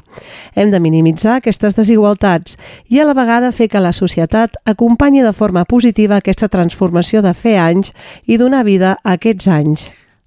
[0.55, 2.57] Hem de minimitzar aquestes desigualtats
[2.89, 7.35] i a la vegada fer que la societat acompanyi de forma positiva aquesta transformació de
[7.37, 7.93] fer anys
[8.25, 9.85] i donar vida a aquests anys.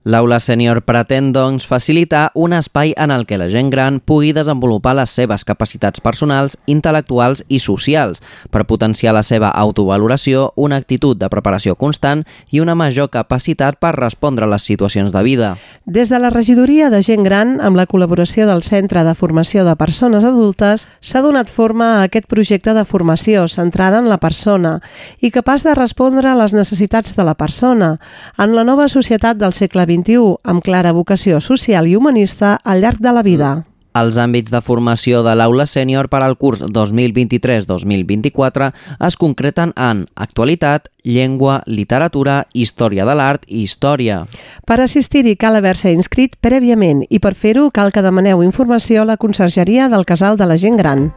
[0.08, 4.94] L'aula sènior pretén, doncs, facilitar un espai en el què la gent gran pugui desenvolupar
[4.96, 11.28] les seves capacitats personals, intel·lectuals i socials per potenciar la seva autovaloració, una actitud de
[11.28, 15.50] preparació constant i una major capacitat per respondre a les situacions de vida.
[15.84, 19.76] Des de la regidoria de gent gran, amb la col·laboració del Centre de Formació de
[19.76, 24.78] Persones Adultes, s'ha donat forma a aquest projecte de formació centrada en la persona
[25.20, 27.98] i capaç de respondre a les necessitats de la persona
[28.38, 33.02] en la nova societat del segle XXI, amb clara vocació social i humanista al llarg
[33.02, 33.64] de la vida.
[33.98, 38.68] Els àmbits de formació de l'aula sènior per al curs 2023-2024
[39.08, 44.26] es concreten en actualitat, llengua, literatura, història de l'art i història.
[44.68, 49.16] Per assistir-hi cal haver-se inscrit prèviament i per fer-ho cal que demaneu informació a la
[49.16, 51.12] Consergeria del Casal de la Gent Gran.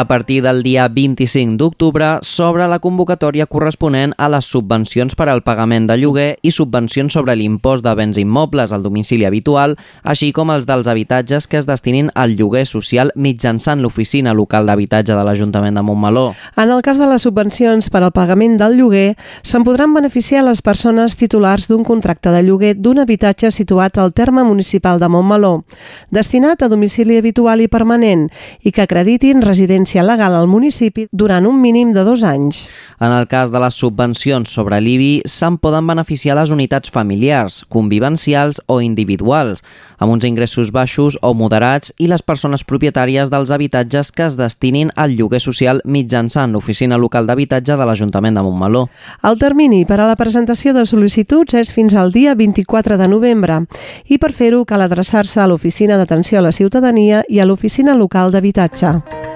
[0.00, 5.42] A partir del dia 25 d'octubre s'obre la convocatòria corresponent a les subvencions per al
[5.44, 10.54] pagament de lloguer i subvencions sobre l'impost de béns immobles al domicili habitual, així com
[10.54, 15.76] els dels habitatges que es destinin al lloguer social mitjançant l'oficina local d'habitatge de l'Ajuntament
[15.76, 16.30] de Montmeló.
[16.56, 20.64] En el cas de les subvencions per al pagament del lloguer, se'n podran beneficiar les
[20.64, 25.66] persones titulars d'un contracte de lloguer d'un habitatge situat al terme municipal de Montmeló,
[26.08, 28.30] destinat a domicili habitual i permanent
[28.64, 32.68] i que acreditin residència legal al municipi durant un mínim de dos anys.
[33.02, 38.62] En el cas de les subvencions sobre l'IBI, se'n poden beneficiar les unitats familiars, convivencials
[38.70, 39.64] o individuals,
[39.98, 44.94] amb uns ingressos baixos o moderats i les persones propietàries dels habitatges que es destinin
[44.96, 48.86] al lloguer social mitjançant l'Oficina Local d'Habitatge de l'Ajuntament de Montmeló.
[49.26, 53.64] El termini per a la presentació de sol·licituds és fins al dia 24 de novembre
[54.06, 58.32] i per fer-ho cal adreçar-se a l'Oficina d'Atenció a la Ciutadania i a l'Oficina Local
[58.32, 59.29] d'Habitatge.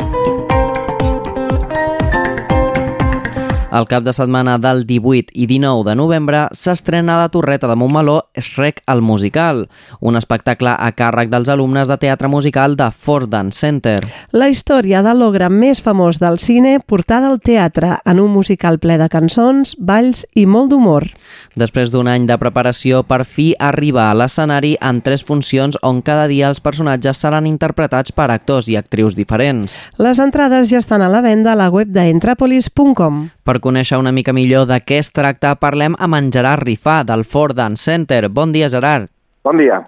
[3.75, 7.75] El cap de setmana del 18 i 19 de novembre s'estrena a la Torreta de
[7.75, 9.65] Montmeló Shrek el Musical,
[9.99, 13.97] un espectacle a càrrec dels alumnes de teatre musical de Ford Dance Center.
[14.31, 18.95] La història de l'ogre més famós del cine portada al teatre en un musical ple
[19.01, 21.09] de cançons, balls i molt d'humor.
[21.55, 26.27] Després d'un any de preparació, per fi arriba a l'escenari en tres funcions on cada
[26.27, 29.77] dia els personatges seran interpretats per actors i actrius diferents.
[30.03, 33.25] Les entrades ja estan a la venda a la web d'entrapolis.com.
[33.47, 37.23] Per conèixer una mica millor de què es tracta, parlem amb en Gerard Rifà, del
[37.23, 38.29] Ford Dance Center.
[38.29, 39.12] Bon dia, Gerard.
[39.45, 39.85] Bon dia.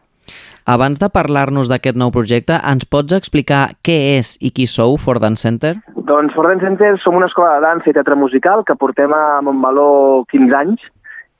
[0.66, 5.22] Abans de parlar-nos d'aquest nou projecte, ens pots explicar què és i qui sou Ford
[5.22, 5.76] Dance Center?
[5.94, 9.40] Doncs Ford Dance Center som una escola de dansa i teatre musical que portem a
[9.46, 10.82] Montmeló 15 anys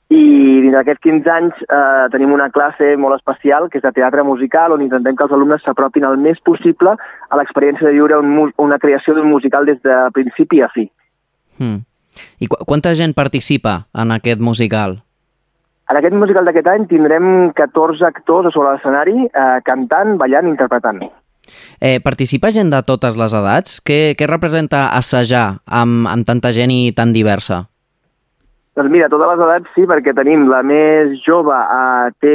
[0.07, 0.23] i
[0.63, 4.71] dins d'aquests 15 anys eh, tenim una classe molt especial que és de teatre musical
[4.71, 8.79] on intentem que els alumnes s'apropin el més possible a l'experiència de viure un, una
[8.79, 10.87] creació d'un musical des de principi a fi.
[11.59, 11.83] Hmm.
[12.39, 15.01] I qu quanta gent participa en aquest musical?
[15.91, 20.55] En aquest musical d'aquest any tindrem 14 actors a sobre l'escenari eh, cantant, ballant i
[20.55, 21.03] interpretant.
[21.79, 23.79] Eh, participa gent de totes les edats?
[23.83, 27.65] Què, què representa assajar amb, amb tanta gent i tan diversa?
[28.77, 32.33] Doncs mira, totes les edats sí, perquè tenim la més jove eh, té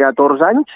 [0.00, 0.70] 14 anys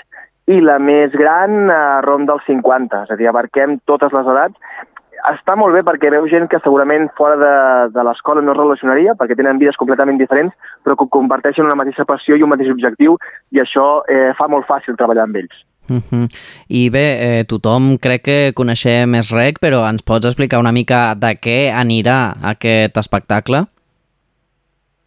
[0.52, 4.84] i la més gran eh, ronda dels 50, és a dir, abarquem totes les edats.
[5.30, 7.54] Està molt bé perquè veu gent que segurament fora de,
[7.94, 10.52] de l'escola no es relacionaria, perquè tenen vides completament diferents,
[10.84, 13.16] però que comparteixen una mateixa passió i un mateix objectiu,
[13.54, 15.62] i això eh, fa molt fàcil treballar amb ells.
[15.88, 16.26] Uh -huh.
[16.68, 21.14] I bé, eh, tothom crec que coneixem més rec, però ens pots explicar una mica
[21.14, 23.64] de què anirà aquest espectacle?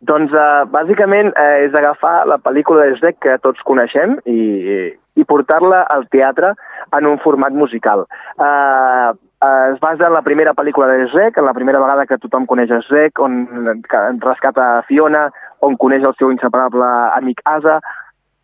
[0.05, 5.23] Doncs, eh, bàsicament, eh, és agafar la pel·lícula de Shrek que tots coneixem i, i
[5.25, 6.51] portar-la al teatre
[6.93, 8.05] en un format musical.
[8.37, 12.19] Eh, eh, es basa en la primera pel·lícula de Shrek, en la primera vegada que
[12.21, 13.47] tothom coneix Shrek, on
[14.21, 15.29] rescata Fiona,
[15.65, 17.79] on coneix el seu inseparable amic Asa,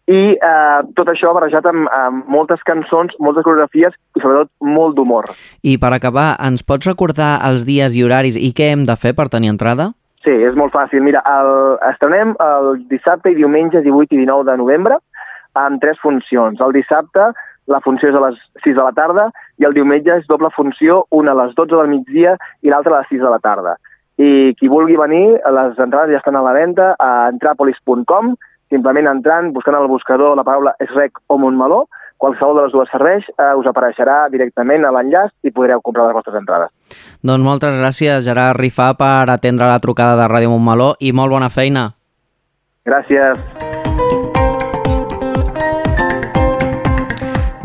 [0.10, 5.30] i eh, tot això barrejat amb, amb moltes cançons, moltes coreografies i sobretot molt d'humor.
[5.62, 9.14] I per acabar, ens pots recordar els dies i horaris i què hem de fer
[9.14, 9.92] per tenir entrada?
[10.22, 11.02] Sí, és molt fàcil.
[11.02, 15.00] Mira, el, estrenem el dissabte i diumenge 18 i 19 de novembre
[15.58, 16.62] amb tres funcions.
[16.62, 17.32] El dissabte
[17.72, 19.30] la funció és a les 6 de la tarda
[19.62, 23.02] i el diumenge és doble funció, una a les 12 del migdia i l'altra a
[23.02, 23.76] les 6 de la tarda.
[24.22, 28.36] I qui vulgui venir, les entrades ja estan a la venda a entrapolis.com,
[28.70, 31.86] simplement entrant, buscant al buscador la paraula Esrec o Montmeló,
[32.22, 36.18] qualsevol de les dues serveix, eh, us apareixerà directament a l'enllaç i podreu comprar les
[36.20, 36.70] vostres entrades.
[37.26, 41.50] Doncs moltes gràcies, Gerard Rifà, per atendre la trucada de Ràdio Montmeló i molt bona
[41.50, 41.90] feina.
[42.86, 43.71] Gràcies.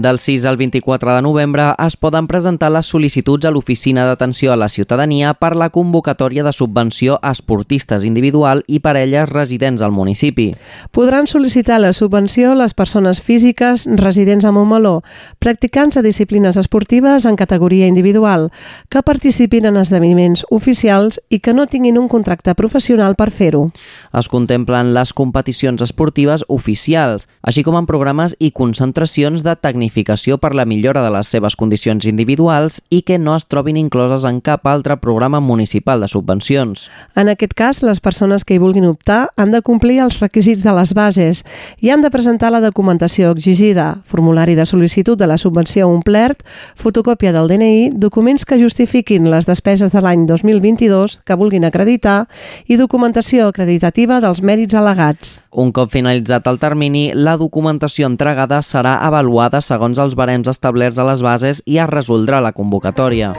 [0.07, 4.57] Del 6 al 24 de novembre es poden presentar les sol·licituds a l'Oficina d'Atenció a
[4.57, 10.53] la Ciutadania per la convocatòria de subvenció a esportistes individual i parelles residents al municipi.
[10.95, 15.01] Podran sol·licitar la subvenció les persones físiques residents a Montmeló,
[15.43, 18.53] practicants de disciplines esportives en categoria individual,
[18.89, 23.73] que participin en esdeveniments oficials i que no tinguin un contracte professional per fer-ho.
[24.15, 30.55] Es contemplen les competicions esportives oficials, així com en programes i concentracions de tecnificació per
[30.55, 34.67] la millora de les seves condicions individuals i que no es trobin incloses en cap
[34.67, 36.91] altre programa municipal de subvencions.
[37.15, 40.73] En aquest cas, les persones que hi vulguin optar han de complir els requisits de
[40.77, 41.45] les bases
[41.81, 46.43] i han de presentar la documentació exigida, formulari de sol·licitud de la subvenció omplert,
[46.77, 52.27] fotocòpia del DNI, documents que justifiquin les despeses de l'any 2022 que vulguin acreditar
[52.67, 55.41] i documentació acreditativa dels mèrits al·legats.
[55.53, 61.05] Un cop finalitzat el termini, la documentació entregada serà avaluada segons els barems establerts a
[61.05, 63.35] les bases i es resoldrà la convocatòria.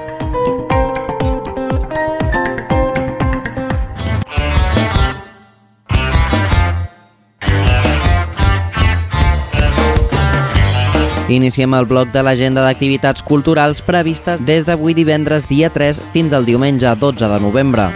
[11.28, 16.48] Iniciem el bloc de l'agenda d'activitats culturals previstes des d'avui divendres dia 3 fins al
[16.48, 17.90] diumenge 12 de novembre.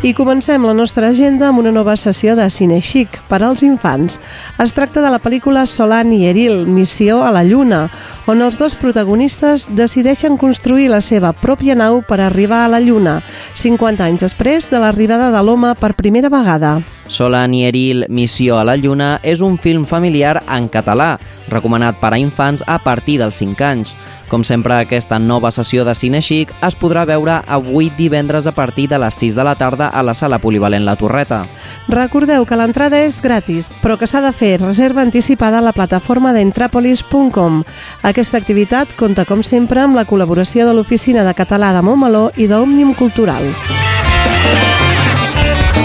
[0.00, 4.20] I comencem la nostra agenda amb una nova sessió de Cine Chic per als infants.
[4.62, 7.88] Es tracta de la pel·lícula Solan i Eril, Missió a la Lluna,
[8.30, 13.24] on els dos protagonistes decideixen construir la seva pròpia nau per arribar a la Lluna,
[13.58, 16.76] 50 anys després de l'arribada de l'home per primera vegada.
[17.08, 21.16] Solan i Eril, Missió a la Lluna és un film familiar en català,
[21.50, 23.96] recomanat per a infants a partir dels 5 anys.
[24.28, 28.84] Com sempre, aquesta nova sessió de Cine Chic es podrà veure avui divendres a partir
[28.92, 31.44] de les 6 de la tarda a la sala polivalent La Torreta.
[31.88, 36.34] Recordeu que l'entrada és gratis, però que s'ha de fer reserva anticipada a la plataforma
[36.36, 37.62] d'entrapolis.com.
[38.02, 42.46] Aquesta activitat compta, com sempre, amb la col·laboració de l'Oficina de Català de Montmeló i
[42.50, 43.52] d'Òmnium Cultural.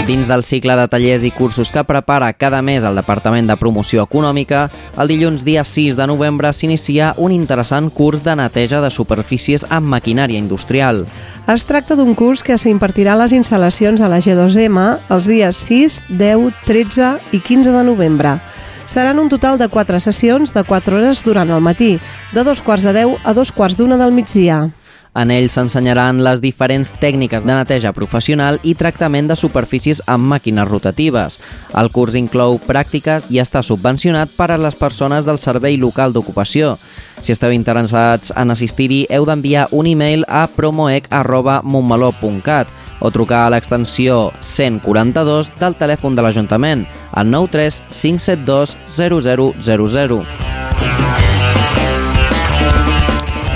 [0.04, 4.02] Dins del cicle de tallers i cursos que prepara cada mes el Departament de Promoció
[4.04, 4.66] Econòmica,
[5.00, 9.88] el dilluns dia 6 de novembre s'inicia un interessant curs de neteja de superfícies amb
[9.88, 11.06] maquinària industrial.
[11.44, 14.78] Es tracta d'un curs que s'impartirà a les instal·lacions a la G2M
[15.12, 18.38] els dies 6, 10, 13 i 15 de novembre.
[18.88, 21.98] Seran un total de 4 sessions de 4 hores durant el matí,
[22.32, 24.70] de dos quarts de 10 a dos quarts d'una del migdia.
[25.14, 30.66] En ell s'ensenyaran les diferents tècniques de neteja professional i tractament de superfícies amb màquines
[30.68, 31.38] rotatives.
[31.78, 36.78] El curs inclou pràctiques i està subvencionat per a les persones del Servei Local d'Ocupació.
[37.20, 42.66] Si esteu interessats en assistir-hi, heu d'enviar un e-mail a promoec.montmeló.cat
[43.04, 50.24] o trucar a l'extensió 142 del telèfon de l'Ajuntament al 93 572 0000.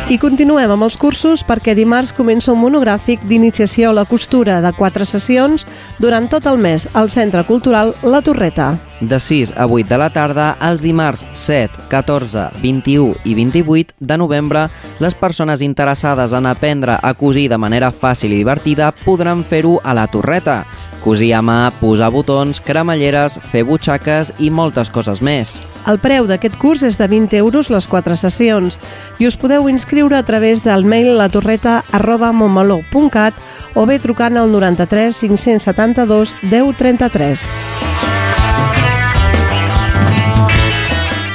[0.08, 4.70] I continuem amb els cursos perquè dimarts comença un monogràfic d'iniciació a la costura de
[4.72, 5.66] quatre sessions
[6.00, 8.70] durant tot el mes al Centre Cultural La Torreta.
[9.02, 14.16] De 6 a 8 de la tarda, els dimarts 7, 14, 21 i 28 de
[14.16, 14.64] novembre,
[14.98, 19.92] les persones interessades en aprendre a cosir de manera fàcil i divertida podran fer-ho a
[19.92, 20.62] La Torreta.
[21.08, 25.54] Cosir a mà, posar botons, cremalleres, fer butxaques i moltes coses més.
[25.88, 28.76] El preu d'aquest curs és de 20 euros les quatre sessions
[29.16, 33.40] i us podeu inscriure a través del mail latorreta arroba montmeló.cat
[33.72, 38.07] o bé trucant al 93 572 1033.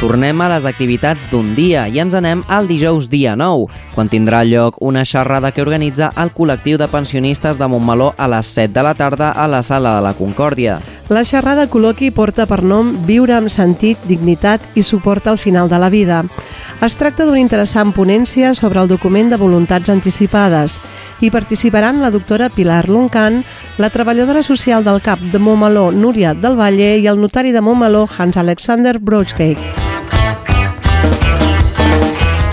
[0.03, 4.41] Tornem a les activitats d'un dia i ens anem al dijous dia 9, quan tindrà
[4.43, 8.83] lloc una xerrada que organitza el col·lectiu de pensionistes de Montmeló a les 7 de
[8.83, 10.81] la tarda a la Sala de la Concòrdia.
[11.07, 15.79] La xerrada col·loqui porta per nom Viure amb sentit, dignitat i suport al final de
[15.79, 16.19] la vida.
[16.83, 20.81] Es tracta d'una interessant ponència sobre el document de voluntats anticipades.
[21.23, 23.39] Hi participaran la doctora Pilar Luncan,
[23.79, 28.03] la treballadora social del CAP de Montmeló, Núria del Valle, i el notari de Montmeló,
[28.17, 29.92] Hans Alexander Brochcake.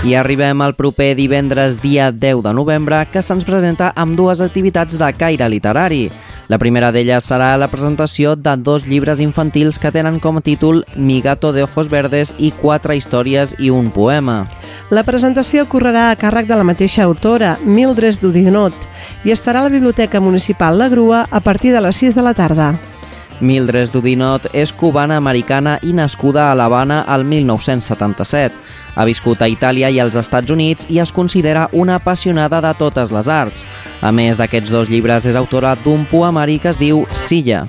[0.03, 4.97] I arribem al proper divendres dia 10 de novembre que se'ns presenta amb dues activitats
[4.97, 6.07] de caire literari.
[6.49, 10.81] La primera d'elles serà la presentació de dos llibres infantils que tenen com a títol
[10.95, 14.47] Mi gato de ojos verdes i quatre històries i un poema.
[14.89, 18.73] La presentació correrà a càrrec de la mateixa autora, Mildred Dudinot,
[19.23, 22.33] i estarà a la Biblioteca Municipal La Grua a partir de les 6 de la
[22.33, 22.73] tarda.
[23.41, 28.55] Mildred Dudinot és cubana-americana i nascuda a l'Havana al 1977.
[28.95, 33.11] Ha viscut a Itàlia i als Estats Units i es considera una apassionada de totes
[33.11, 33.65] les arts.
[34.01, 37.67] A més d'aquests dos llibres, és autora d'un poemari que es diu Silla.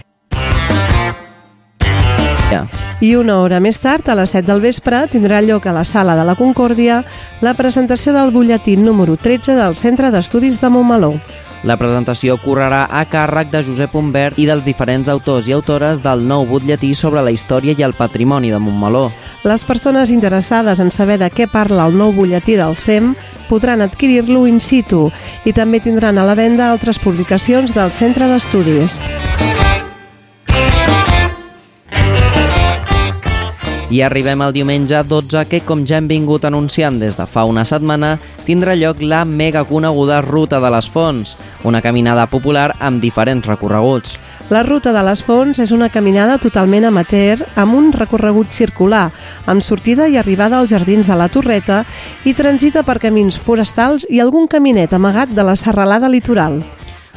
[3.03, 6.15] I una hora més tard, a les 7 del vespre, tindrà lloc a la Sala
[6.15, 7.01] de la Concòrdia
[7.43, 11.17] la presentació del butlletí número 13 del Centre d'Estudis de Montmeló.
[11.63, 16.25] La presentació correrà a càrrec de Josep Humbert i dels diferents autors i autores del
[16.27, 19.11] nou butlletí sobre la història i el patrimoni de Montmeló.
[19.47, 23.13] Les persones interessades en saber de què parla el nou butlletí del CEM
[23.49, 25.11] podran adquirir-lo in situ
[25.47, 28.99] i també tindran a la venda altres publicacions del Centre d'Estudis.
[33.93, 37.61] I arribem al diumenge 12 que, com ja hem vingut anunciant des de fa una
[37.69, 38.15] setmana,
[38.47, 41.35] tindrà lloc la mega coneguda Ruta de les Fonts,
[41.69, 44.15] una caminada popular amb diferents recorreguts.
[44.49, 49.11] La Ruta de les Fonts és una caminada totalment amateur amb un recorregut circular,
[49.45, 51.83] amb sortida i arribada als jardins de la Torreta
[52.25, 56.63] i transita per camins forestals i algun caminet amagat de la serralada litoral.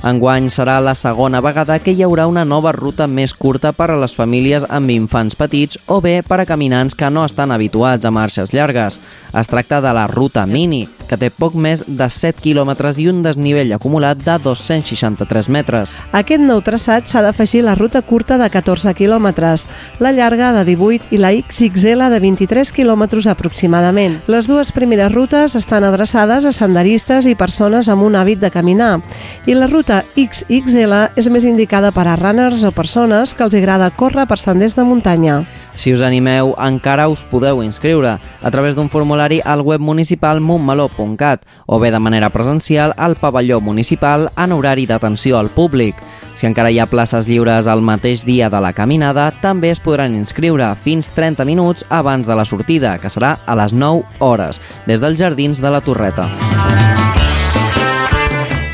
[0.04, 4.00] Enguany serà la segona vegada que hi haurà una nova ruta més curta per a
[4.00, 8.12] les famílies amb infants petits o bé per a caminants que no estan habituats a
[8.12, 9.00] marxes llargues.
[9.34, 13.22] Es tracta de la Ruta Mini, que té poc més de 7 quilòmetres i un
[13.24, 15.96] desnivell acumulat de 263 metres.
[16.18, 19.68] Aquest nou traçat s'ha d'afegir la ruta curta de 14 quilòmetres,
[20.00, 24.20] la llarga de 18 i la XXL de 23 quilòmetres aproximadament.
[24.28, 29.00] Les dues primeres rutes estan adreçades a senderistes i persones amb un hàbit de caminar,
[29.46, 33.92] i la ruta XXL és més indicada per a runners o persones que els agrada
[33.94, 35.44] córrer per senders de muntanya.
[35.76, 41.44] Si us animeu, encara us podeu inscriure a través d'un formulari al web municipal montmeló.cat
[41.68, 45.96] o bé de manera presencial al pavelló municipal en horari d'atenció al públic.
[46.36, 50.16] Si encara hi ha places lliures el mateix dia de la caminada, també es podran
[50.16, 55.04] inscriure fins 30 minuts abans de la sortida, que serà a les 9 hores, des
[55.04, 56.32] dels jardins de la Torreta.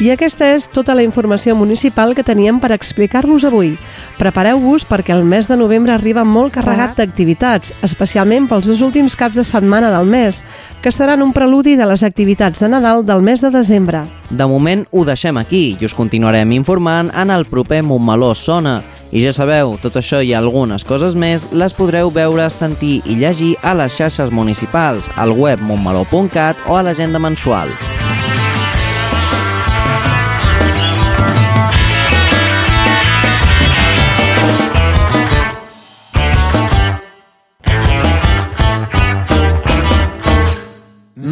[0.02, 3.76] I aquesta és tota la informació municipal que teníem per explicar-vos avui.
[4.18, 9.38] Prepareu-vos perquè el mes de novembre arriba molt carregat d'activitats, especialment pels dos últims caps
[9.38, 10.42] de setmana del mes,
[10.82, 14.02] que seran un preludi de les activitats de Nadal del mes de desembre.
[14.32, 18.80] De moment ho deixem aquí i us continuarem informant en el proper Montmeló Sona.
[19.12, 23.54] I ja sabeu, tot això i algunes coses més les podreu veure, sentir i llegir
[23.62, 27.70] a les xarxes municipals, al web montmeló.cat o a l'agenda mensual.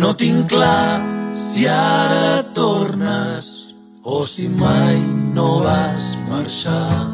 [0.10, 1.04] No tinc clar
[1.38, 4.98] si ara tornes o si mai
[5.36, 7.06] no vas marxar.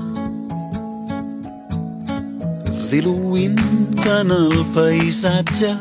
[2.87, 3.59] Diluint
[4.15, 5.73] en el paisatge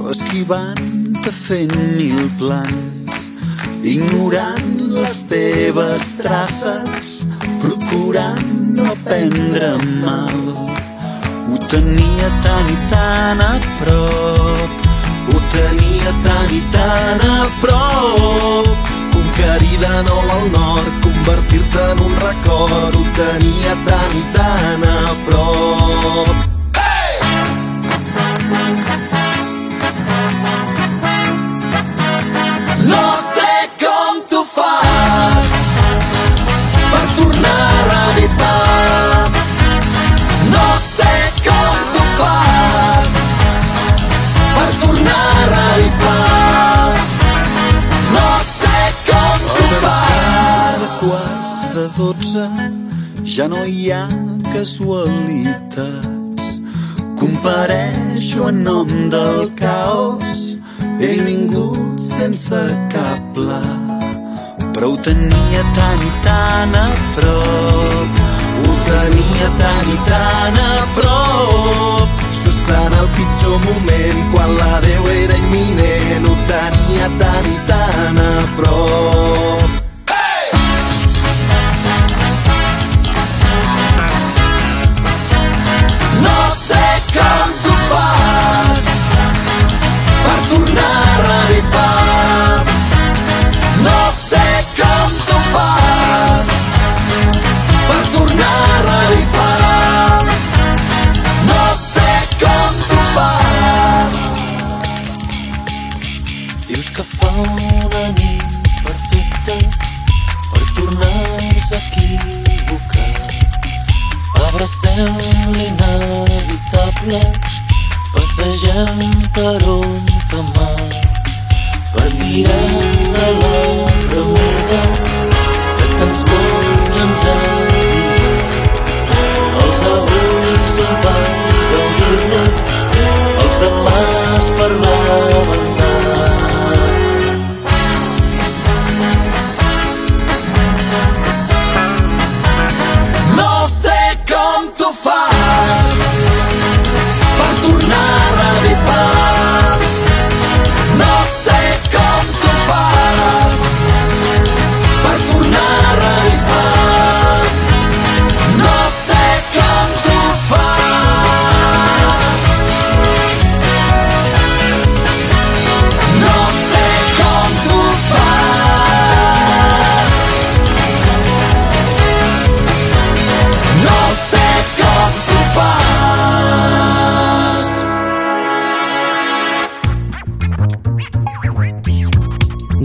[0.00, 3.14] o esquivant-te fent mil plans
[3.94, 7.12] ignorant les teves traces,
[7.62, 8.48] procurant
[8.80, 10.40] no prendre mal.
[11.46, 13.52] Ho tenia tan i tan a
[13.84, 14.83] prop,
[15.28, 18.90] ho tenia tan i tan a prop.
[19.14, 24.98] Conquerir de nou al nord, convertir-te en un record, ho tenia tan i tan a
[25.28, 26.34] prop.
[28.54, 28.93] No
[52.04, 52.46] dotze
[53.24, 54.04] ja no hi ha
[54.52, 56.44] casualitats.
[57.20, 60.40] Compareixo en nom del caos
[61.00, 62.60] he vingut sense
[62.94, 63.62] cap pla,
[64.72, 66.86] però ho tenia tan i tan a
[67.16, 68.10] prop.
[68.64, 72.08] Ho tenia tan i tan a prop.
[72.42, 78.22] Just en el pitjor moment, quan la Déu era imminent, ho tenia tan i tan
[78.28, 79.83] a prop.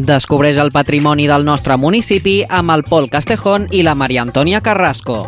[0.09, 5.19] Descobreix el patrimoni del nostre municipi amb el Pol Castejón i la Maria Antònia Carrasco.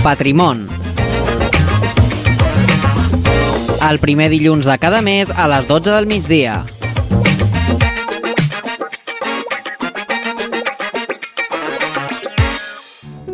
[0.00, 0.62] Patrimon.
[3.84, 6.62] El primer dilluns de cada mes a les 12 del migdia.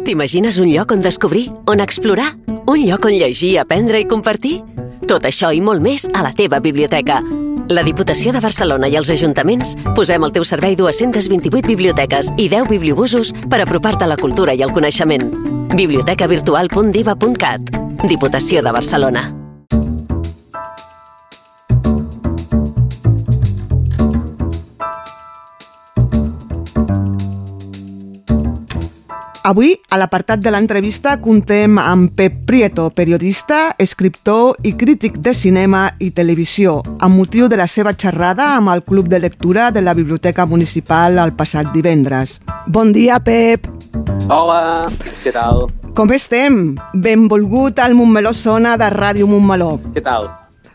[0.03, 2.33] T'imagines un lloc on descobrir, on explorar?
[2.67, 4.57] Un lloc on llegir, aprendre i compartir?
[5.07, 7.23] Tot això i molt més a la teva biblioteca.
[7.71, 12.67] La Diputació de Barcelona i els ajuntaments posem al teu servei 228 biblioteques i 10
[12.67, 15.31] bibliobusos per apropar-te a la cultura i el coneixement.
[15.79, 17.61] bibliotecavirtual.diva.cat
[18.11, 19.40] Diputació de Barcelona.
[29.43, 35.87] Avui, a l'apartat de l'entrevista, contem amb Pep Prieto, periodista, escriptor i crític de cinema
[35.97, 39.95] i televisió, amb motiu de la seva xerrada amb el Club de Lectura de la
[39.97, 42.37] Biblioteca Municipal el passat divendres.
[42.67, 43.65] Bon dia, Pep!
[44.29, 44.91] Hola,
[45.25, 45.71] què tal?
[45.97, 46.77] Com estem?
[46.93, 49.79] Benvolgut al Montmeló Sona de Ràdio Montmeló.
[49.97, 50.29] Què tal?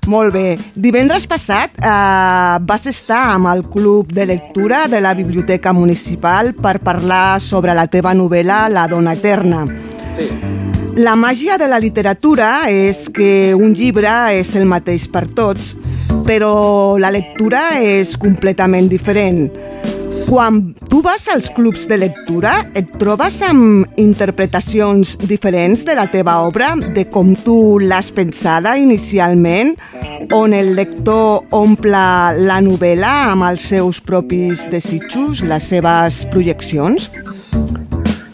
[0.07, 0.57] Molt bé.
[0.75, 6.79] Divendres passat eh, vas estar amb el Club de Lectura de la Biblioteca Municipal per
[6.85, 9.65] parlar sobre la teva novel·la La dona eterna.
[10.15, 10.29] Sí.
[10.95, 15.73] La màgia de la literatura és que un llibre és el mateix per tots,
[16.23, 19.49] però la lectura és completament diferent.
[20.25, 26.39] Quan tu vas als clubs de lectura, et trobes amb interpretacions diferents de la teva
[26.47, 29.75] obra, de com tu l'has pensada inicialment,
[30.33, 32.03] on el lector omple
[32.41, 37.11] la novel·la amb els seus propis desitjos, les seves projeccions?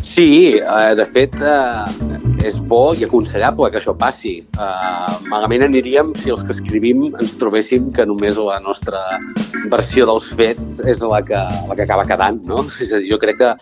[0.01, 4.39] Sí, eh, de fet, eh, és bo i aconsellable que això passi.
[4.57, 9.01] Uh, malament aniríem si els que escrivim ens trobéssim que només la nostra
[9.71, 12.65] versió dels fets és la que, la que acaba quedant, no?
[12.81, 13.53] És a dir, jo crec que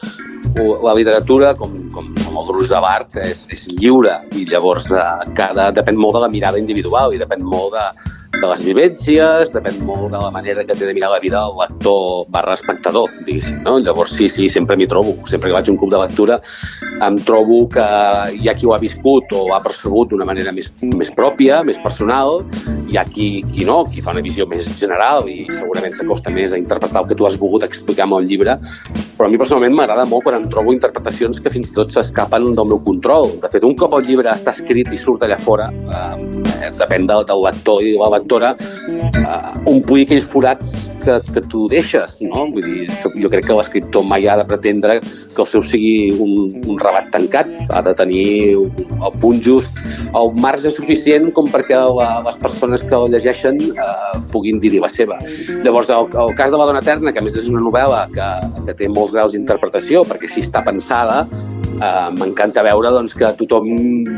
[0.59, 5.19] la literatura, com, com, com el gruix de l'art, és, és lliure i llavors uh,
[5.37, 9.81] cada, depèn molt de la mirada individual i depèn molt de, de les vivències, depèn
[9.83, 13.59] molt de la manera que té de mirar la vida el lector barra espectador, diguéssim,
[13.65, 13.77] no?
[13.83, 15.15] Llavors, sí, sí, sempre m'hi trobo.
[15.27, 16.39] Sempre que vaig a un club de lectura
[17.05, 17.85] em trobo que
[18.35, 21.79] hi ha qui ho ha viscut o ha percebut d'una manera més, més pròpia, més
[21.83, 22.43] personal,
[22.89, 26.53] hi ha qui, qui no, qui fa una visió més general i segurament s'acosta més
[26.53, 28.57] a interpretar el que tu has volgut explicar amb el llibre,
[29.17, 32.51] però a mi personalment m'agrada molt quan em trobo interpretacions que fins i tot s'escapen
[32.55, 33.35] del meu control.
[33.43, 37.25] De fet, un cop el llibre està escrit i surt allà fora, eh, depèn del,
[37.29, 38.55] del lector i de la lectora,
[38.87, 40.69] eh, omplir aquells forats
[41.03, 42.45] que, que tu deixes, no?
[42.53, 42.87] Vull dir,
[43.21, 47.09] jo crec que l'escriptor mai ha de pretendre que el seu sigui un, un relat
[47.13, 49.79] tancat, ha de tenir el punt just,
[50.13, 54.91] el marge suficient com perquè la, les persones que el llegeixen eh, puguin dir-hi la
[54.91, 55.17] seva.
[55.63, 58.29] Llavors, el, el cas de la dona eterna, que a més és una novel·la que,
[58.67, 61.23] que té molts graus d'interpretació, perquè així està pensada,
[61.79, 63.67] eh, m'encanta veure doncs, que tothom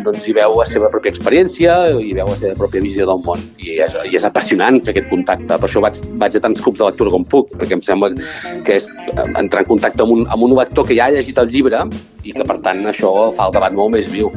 [0.05, 3.41] doncs, hi veu la seva pròpia experiència i veu la seva pròpia visió del món.
[3.61, 5.49] I és, i és apassionant fer aquest contacte.
[5.51, 8.11] Per això vaig, vaig a tants clubs de lectura com puc, perquè em sembla
[8.65, 11.41] que és eh, entrar en contacte amb un, amb un lector que ja ha llegit
[11.41, 11.85] el llibre
[12.23, 14.31] i que, per tant, això fa el debat molt més viu.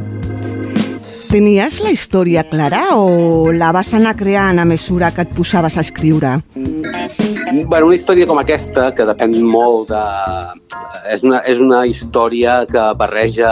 [1.35, 5.83] Tenies la història clara o la vas anar creant a mesura que et posaves a
[5.83, 6.37] escriure?
[7.53, 10.03] Bueno, una història com aquesta, que depèn molt de...
[11.13, 13.51] És una, és una història que barreja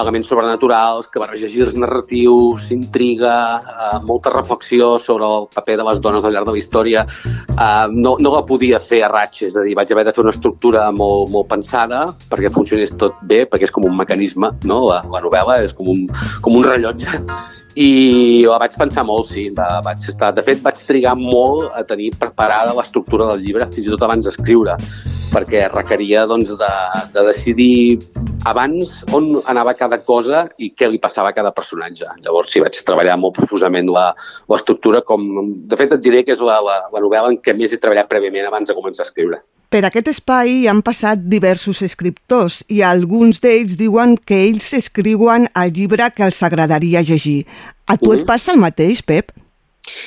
[0.00, 6.00] elements sobrenaturals, que barreja girs narratius, intriga, eh, molta reflexió sobre el paper de les
[6.00, 7.04] dones al llarg de la història.
[7.06, 10.24] Eh, no, no la podia fer a raig, és a dir, vaig haver de fer
[10.24, 14.82] una estructura molt, molt pensada perquè funcionés tot bé, perquè és com un mecanisme, no?
[14.90, 16.06] La, la novel·la és com un,
[16.42, 17.22] com un rellotge
[17.78, 19.46] i la vaig pensar molt, sí.
[19.54, 23.86] Va, vaig estar, de fet, vaig trigar molt a tenir preparada l'estructura del llibre, fins
[23.86, 24.76] i tot abans d'escriure,
[25.30, 26.72] perquè requeria doncs, de,
[27.14, 28.00] de decidir
[28.48, 32.08] abans on anava cada cosa i què li passava a cada personatge.
[32.24, 35.28] Llavors, sí, vaig treballar molt profusament l'estructura, com,
[35.70, 38.10] de fet, et diré que és la, la, la novel·la en què més he treballat
[38.10, 39.42] prèviament abans de començar a escriure.
[39.70, 45.70] Per aquest espai han passat diversos escriptors i alguns d'ells diuen que ells escriuen el
[45.76, 47.44] llibre que els agradaria llegir.
[47.86, 49.30] A tu mm et passa el mateix, Pep?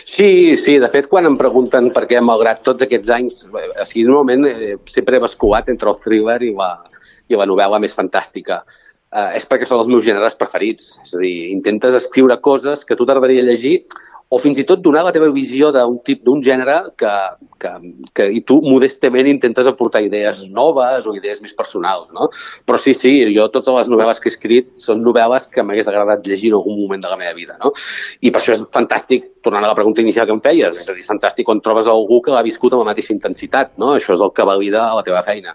[0.04, 4.04] Sí, sí, de fet, quan em pregunten per què, malgrat tots aquests anys, o sigui,
[4.10, 6.74] normalment eh, sempre he basculat entre el thriller i la,
[7.32, 8.66] i la novel·la més fantàstica.
[9.16, 10.98] Eh, és perquè són els meus gèneres preferits.
[11.08, 13.78] És a dir, intentes escriure coses que tu t'agradaria llegir
[14.34, 17.12] o fins i tot donar la teva visió d'un tip d'un gènere que,
[17.62, 17.72] que,
[18.18, 22.32] que i tu modestament intentes aportar idees noves o idees més personals, no?
[22.66, 26.26] Però sí, sí, jo totes les novel·les que he escrit són novel·les que m'hagués agradat
[26.26, 27.76] llegir en algun moment de la meva vida, no?
[28.26, 30.98] I per això és fantàstic, tornant a la pregunta inicial que em feies, és a
[30.98, 33.94] dir, és fantàstic quan trobes algú que l'ha viscut amb la mateixa intensitat, no?
[34.00, 35.54] Això és el que valida la teva feina.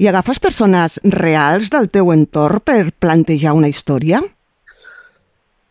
[0.00, 4.22] I agafes persones reals del teu entorn per plantejar una història?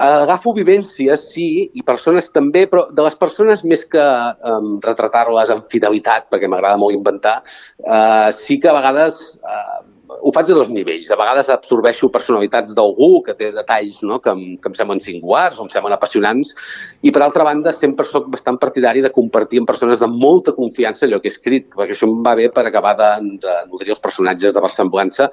[0.02, 1.48] Agafo vivències, sí,
[1.78, 6.80] i persones també, però de les persones més que um, retratar-les amb fidelitat, perquè m'agrada
[6.82, 7.42] molt inventar,
[7.86, 9.82] uh, sí que a vegades uh,
[10.20, 11.10] ho faig a dos nivells.
[11.12, 14.20] A vegades absorbeixo personalitats d'algú que té detalls no?
[14.24, 16.54] que, em, que em semblen singulars o em semblen apassionants
[17.02, 21.08] i, per altra banda, sempre sóc bastant partidari de compartir amb persones de molta confiança
[21.08, 23.12] allò que he escrit, perquè això em va bé per acabar de,
[23.46, 25.32] de nodrir els personatges de versemblança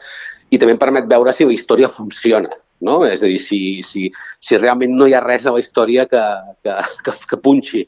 [0.50, 3.02] i també em permet veure si la història funciona no?
[3.06, 4.08] És a dir, si, si,
[4.40, 6.22] si realment no hi ha res a la història que,
[6.64, 6.74] que,
[7.04, 7.84] que, que punxi.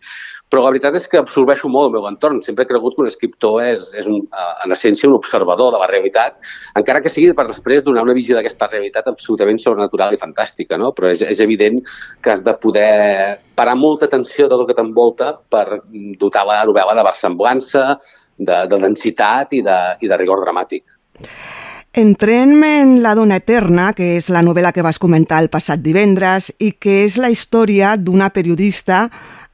[0.50, 2.40] Però la veritat és que absorbeixo molt el meu entorn.
[2.42, 4.24] Sempre he cregut que un escriptor és, és un,
[4.64, 6.40] en essència un observador de la realitat,
[6.78, 10.90] encara que sigui per després donar una visió d'aquesta realitat absolutament sobrenatural i fantàstica, no?
[10.96, 11.78] Però és, és evident
[12.22, 15.84] que has de poder parar molta atenció a tot el que t'envolta per
[16.18, 17.86] dotar la novel·la de versemblança,
[18.40, 20.82] de, de densitat i de, i de rigor dramàtic.
[21.92, 26.52] Entrem en La dona eterna, que és la novel·la que vas comentar el passat divendres
[26.62, 29.08] i que és la història d'una periodista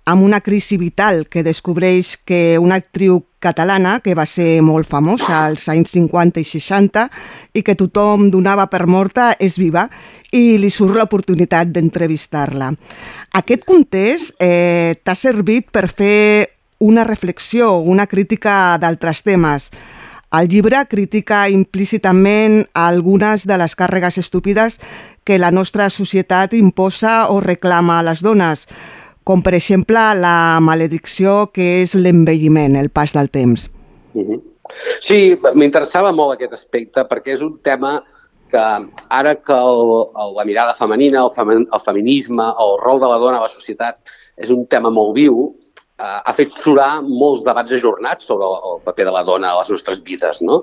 [0.05, 5.47] amb una crisi vital que descobreix que una actriu catalana que va ser molt famosa
[5.47, 7.09] als anys 50 i 60
[7.57, 9.89] i que tothom donava per morta és viva
[10.29, 12.69] i li surt l'oportunitat d'entrevistar-la.
[13.33, 16.53] Aquest context eh, t'ha servit per fer
[16.85, 19.71] una reflexió, una crítica d'altres temes.
[20.35, 24.81] El llibre critica implícitament algunes de les càrregues estúpides
[25.25, 28.67] que la nostra societat imposa o reclama a les dones,
[29.23, 33.71] com per exemple la maledicció que és l'envelliment, el pas del temps.
[34.15, 34.43] Uh -huh.
[35.01, 38.03] Sí, m'interessava molt aquest aspecte perquè és un tema
[38.51, 38.65] que
[39.09, 43.19] ara que el, el, la mirada femenina, el, femen, el feminisme, el rol de la
[43.19, 43.99] dona a la societat
[44.37, 45.57] és un tema molt viu,
[45.99, 50.03] ha fet surar molts debats ajornats sobre el, paper de la dona a les nostres
[50.05, 50.59] vides, no?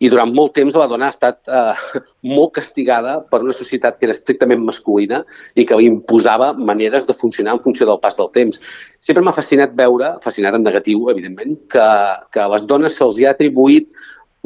[0.00, 4.08] I durant molt temps la dona ha estat eh, molt castigada per una societat que
[4.08, 5.20] era estrictament masculina
[5.54, 8.62] i que li imposava maneres de funcionar en funció del pas del temps.
[9.04, 11.88] Sempre m'ha fascinat veure, fascinat en negatiu, evidentment, que,
[12.32, 13.92] que a les dones se'ls ha atribuït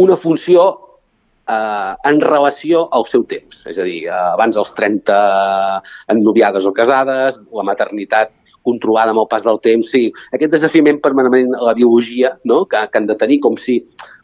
[0.03, 0.67] una funció
[1.47, 3.63] eh, en relació al seu temps.
[3.71, 5.23] És a dir, eh, abans dels 30
[6.17, 8.35] ennoviades o casades, la maternitat
[8.67, 12.65] controlada amb el pas del temps, sí, aquest desafiament permanent a la biologia no?
[12.67, 13.83] que, que han de tenir com si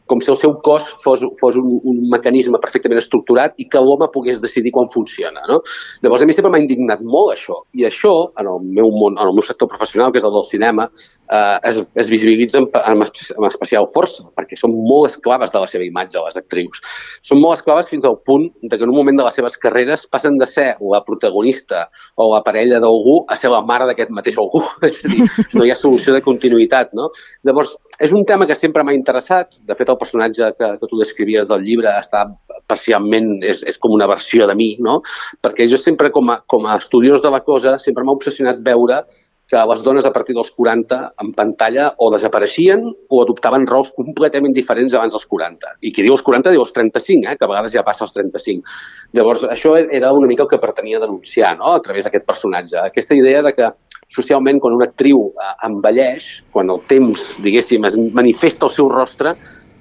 [0.09, 4.09] com si el seu cos fos, fos un, un mecanisme perfectament estructurat i que l'home
[4.15, 5.45] pogués decidir com funciona.
[5.51, 5.61] No?
[6.05, 7.61] Llavors, a mi sempre m'ha indignat molt això.
[7.79, 10.47] I això, en el meu món, en el meu sector professional, que és el del
[10.49, 10.89] cinema,
[11.29, 13.07] eh, es, es visibilitza amb, amb,
[13.37, 16.83] amb especial força, perquè són molt esclaves de la seva imatge, les actrius.
[17.27, 20.07] Són molt esclaves fins al punt de que en un moment de les seves carreres
[20.11, 21.87] passen de ser la protagonista
[22.17, 24.65] o la parella d'algú a ser la mare d'aquest mateix algú.
[24.89, 26.95] és a dir, no hi ha solució de continuïtat.
[26.97, 27.11] No?
[27.47, 29.59] Llavors, és un tema que sempre m'ha interessat.
[29.67, 32.25] De fet, el personatge que, que tu descrivies del llibre està
[32.71, 35.01] parcialment, és, és com una versió de mi, no?
[35.45, 39.03] Perquè jo sempre, com a, com a estudiós de la cosa, sempre m'ha obsessionat veure
[39.49, 44.53] que les dones a partir dels 40 en pantalla o desapareixien o adoptaven rols completament
[44.53, 45.79] diferents abans dels 40.
[45.81, 47.37] I qui diu els 40 diu els 35, eh?
[47.41, 48.77] que a vegades ja passa els 35.
[49.17, 51.73] Llavors, això era una mica el que pretenia denunciar no?
[51.73, 52.77] a través d'aquest personatge.
[52.83, 53.73] Aquesta idea de que
[54.15, 59.35] socialment, quan una actriu eh, envelleix, quan el temps, diguéssim, es manifesta el seu rostre,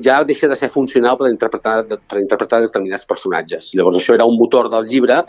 [0.03, 3.71] ja deixa de ser funcional per interpretar, per interpretar determinats personatges.
[3.73, 5.23] Llavors, això era un motor del llibre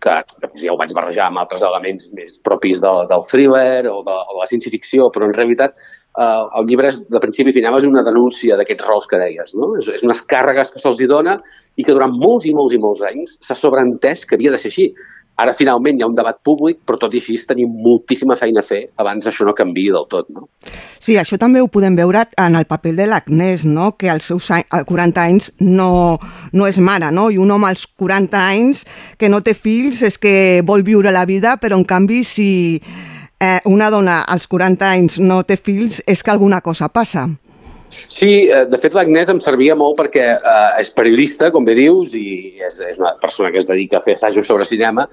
[0.00, 0.14] que
[0.56, 4.36] ja ho vaig barrejar amb altres elements més propis del, del thriller o de, o
[4.36, 7.88] de la ciència-ficció, però en realitat eh, el llibre és, de principi a final és
[7.88, 9.52] una denúncia d'aquests rols que deies.
[9.60, 9.74] No?
[9.80, 11.36] És, és unes càrregues que se'ls dona
[11.76, 14.72] i que durant molts i molts i molts anys s'ha sobreentès que havia de ser
[14.72, 14.88] així.
[15.40, 18.66] Ara, finalment, hi ha un debat públic, però tot i així tenim moltíssima feina a
[18.66, 20.28] fer abans això no canvi del tot.
[20.36, 20.50] No?
[21.00, 23.94] Sí, això també ho podem veure en el paper de l'Agnès, no?
[23.96, 26.18] que als seus 40 anys no,
[26.52, 27.30] no és mare, no?
[27.32, 28.84] i un home als 40 anys
[29.16, 30.34] que no té fills és que
[30.66, 32.50] vol viure la vida, però en canvi si
[33.40, 37.30] eh, una dona als 40 anys no té fills és que alguna cosa passa.
[37.90, 42.14] Sí, eh, de fet l'Agnès em servia molt perquè eh, és periodista, com bé dius,
[42.14, 45.08] i és, és una persona que es dedica a fer assajos sobre cinema,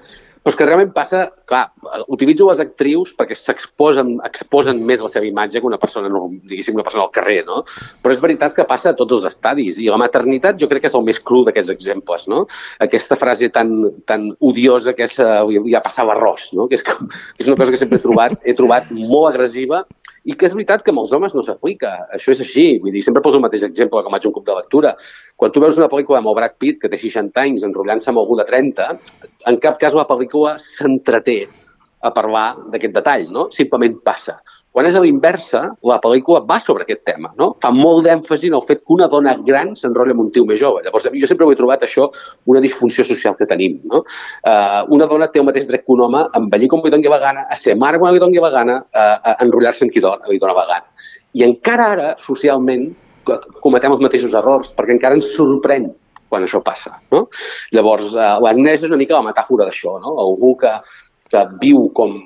[0.48, 1.66] però és que realment passa, clar,
[2.14, 6.08] utilitzo les actrius perquè s'exposen exposen més la seva imatge que una persona,
[6.48, 7.64] diguéssim, una persona al carrer, no?
[8.04, 10.92] Però és veritat que passa a tots els estadis, i la maternitat jo crec que
[10.92, 12.46] és el més cru d'aquests exemples, no?
[12.84, 13.74] Aquesta frase tan,
[14.08, 16.70] tan odiosa que és ja passar l'arròs, no?
[16.72, 19.84] Que és, com, que és una cosa que sempre he trobat, he trobat molt agressiva
[20.28, 21.94] i que és veritat que amb els homes no s'aplica.
[22.16, 22.66] Això és així.
[22.84, 24.92] Vull dir, sempre poso el mateix exemple que vaig un cop de lectura.
[25.40, 28.20] Quan tu veus una pel·lícula amb el Brad Pitt, que té 60 anys, enrotllant-se amb
[28.24, 28.90] algú de 30,
[29.48, 31.40] en cap cas la pel·lícula s'entreté
[32.04, 33.48] a parlar d'aquest detall, no?
[33.56, 34.42] Simplement passa.
[34.78, 35.60] Quan és a l'inversa,
[35.90, 37.48] la pel·lícula va sobre aquest tema, no?
[37.58, 40.60] Fa molt d'èmfasi en el fet que una dona gran s'enrotlla amb un tio més
[40.62, 40.84] jove.
[40.86, 42.06] Llavors, jo sempre ho he trobat això
[42.54, 44.04] una disfunció social que tenim, no?
[44.46, 47.10] Uh, una dona té el mateix dret que un home a envellir com li doni
[47.10, 50.04] la gana, a ser mare quan li doni la gana, a, a enrotllar-se amb qui
[50.06, 51.10] dona, li dona la gana.
[51.42, 52.86] I encara ara, socialment,
[53.66, 55.90] cometem els mateixos errors, perquè encara ens sorprèn
[56.30, 57.00] quan això passa.
[57.10, 57.26] No?
[57.74, 60.20] Llavors, uh, l'Agnès és una mica la metàfora d'això, no?
[60.22, 60.78] algú que,
[61.34, 62.20] que viu com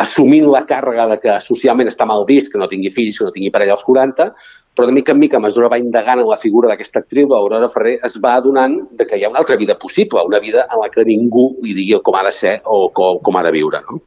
[0.00, 3.34] assumint la càrrega de que socialment està mal vist que no tingui fills, que no
[3.34, 4.30] tingui parella als 40,
[4.72, 7.68] però de mica en mica, a mesura va indagant en la figura d'aquesta actriu, l'Aurora
[7.72, 10.80] Ferrer es va adonant de que hi ha una altra vida possible, una vida en
[10.80, 13.82] la que ningú li digui com ha de ser o com, com ha de viure.
[13.90, 14.00] No?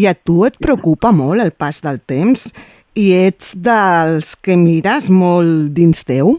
[0.00, 2.48] I a tu et preocupa molt el pas del temps?
[2.96, 6.38] I ets dels que mires molt dins teu?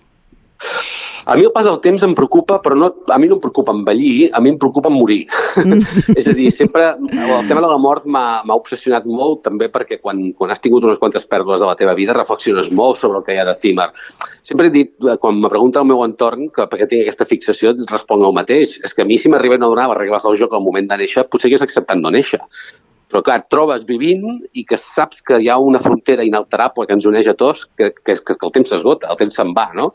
[1.26, 3.72] A mi el pas del temps em preocupa, però no, a mi no em preocupa
[3.72, 5.22] envellir, a mi em preocupa morir.
[5.56, 5.80] Mm.
[6.20, 10.26] és a dir, sempre el tema de la mort m'ha obsessionat molt, també perquè quan,
[10.36, 13.38] quan has tingut unes quantes pèrdues de la teva vida reflexiones molt sobre el que
[13.38, 13.90] hi ha d'efímer.
[14.44, 14.94] Sempre he dit,
[15.24, 18.80] quan me pregunta el meu entorn que per què tinc aquesta fixació, responc el mateix.
[18.84, 21.04] És que a mi si m'arriben a donar les regles del joc al moment de
[21.06, 22.44] néixer, potser hagués acceptat no néixer.
[23.14, 26.96] Però, clar, et trobes vivint i que saps que hi ha una frontera inalterable que
[26.98, 29.68] ens uneix a tots, que, que, que, que el temps s'esgota, el temps se'n va,
[29.78, 29.92] no?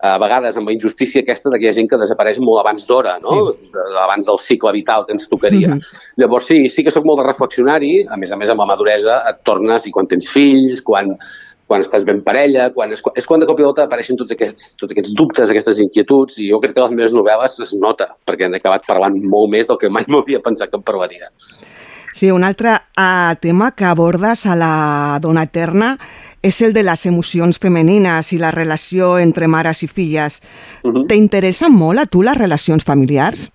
[0.00, 2.86] A vegades amb la injustícia aquesta de que hi ha gent que desapareix molt abans
[2.88, 3.50] d'hora, no?
[3.52, 3.68] Sí.
[4.00, 5.68] Abans del cicle vital que ens tocaria.
[5.68, 6.12] Mm -hmm.
[6.16, 9.22] Llavors, sí, sí que sóc molt de reflexionari, a més a més amb la maduresa
[9.28, 11.16] et tornes i quan tens fills, quan,
[11.70, 14.74] quan estàs ben parella, quan és, és quan de cop i volta apareixen tots aquests,
[14.80, 18.48] tots aquests dubtes, aquestes inquietuds, i jo crec que les meves novel·les es nota, perquè
[18.48, 21.30] han acabat parlant molt més del que mai m'havia pensat que em parlaria.
[22.12, 25.94] Sí, un altre uh, tema que abordes a la dona eterna
[26.42, 30.40] és el de les emocions femenines i la relació entre mares i filles.
[30.82, 31.06] Uh -huh.
[31.06, 33.50] T'interessen molt a tu les relacions familiars?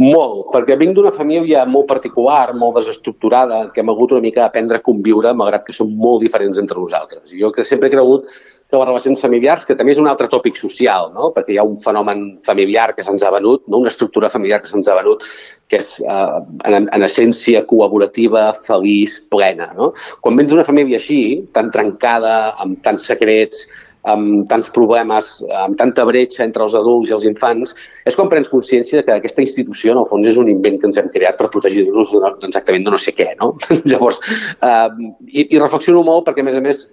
[0.00, 4.78] Molt, perquè vinc d'una família molt particular, molt desestructurada, que hem hagut una mica d'aprendre
[4.78, 7.34] a conviure, malgrat que som molt diferents entre nosaltres.
[7.38, 8.26] Jo que sempre he cregut
[8.70, 11.32] que les relacions familiars, que també és un altre tòpic social, no?
[11.34, 13.82] perquè hi ha un fenomen familiar que se'ns ha venut, no?
[13.82, 15.26] una estructura familiar que se'ns ha venut,
[15.70, 16.40] que és eh,
[16.70, 19.70] en, en essència col·laborativa, feliç, plena.
[19.78, 19.92] No?
[20.22, 21.20] Quan vens d'una família així,
[21.56, 23.66] tan trencada, amb tants secrets,
[24.08, 25.28] amb tants problemes,
[25.60, 27.74] amb tanta bretxa entre els adults i els infants,
[28.08, 31.00] és quan prens consciència que aquesta institució, en el fons, és un invent que ens
[31.00, 32.14] hem creat per protegir-nos
[32.48, 33.52] exactament de no sé què, no?
[33.90, 34.22] Llavors,
[34.62, 34.88] eh,
[35.28, 36.86] i, i reflexiono molt perquè, a més a més,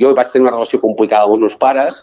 [0.00, 2.02] jo vaig tenir una relació complicada amb els meus pares,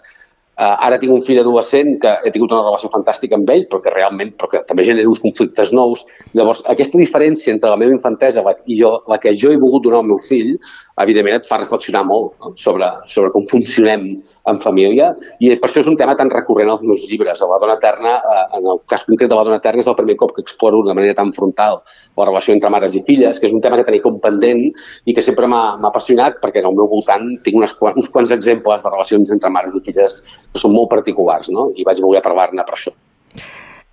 [0.58, 3.78] Uh, ara tinc un fill adolescent que he tingut una relació fantàstica amb ell, però
[3.84, 6.02] que realment però que també genera uns conflictes nous.
[6.34, 10.00] Llavors, aquesta diferència entre la meva infantesa i jo, la que jo he volgut donar
[10.02, 10.56] al meu fill,
[11.04, 12.54] evidentment et fa reflexionar molt no?
[12.60, 14.08] sobre, sobre com funcionem
[14.50, 15.12] en família
[15.43, 17.41] i per això és un tema tan recurrent als meus llibres.
[17.41, 20.18] La dona eterna, eh, en el cas concret de la dona eterna, és el primer
[20.20, 21.82] cop que exploro de manera tan frontal
[22.18, 24.64] la relació entre mares i filles, que és un tema que tenia com pendent
[25.06, 28.93] i que sempre m'ha apassionat perquè el meu voltant tinc unes, uns quants exemples de
[28.93, 31.72] relacions entre mares i filles que són molt particulars no?
[31.76, 32.95] i vaig voler parlar-ne per això.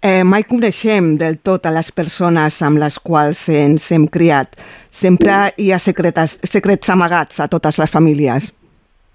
[0.04, 4.58] Eh, mai coneixem del tot a les persones amb les quals ens hem criat.
[4.92, 8.50] Sempre hi ha secretes, secrets amagats a totes les famílies.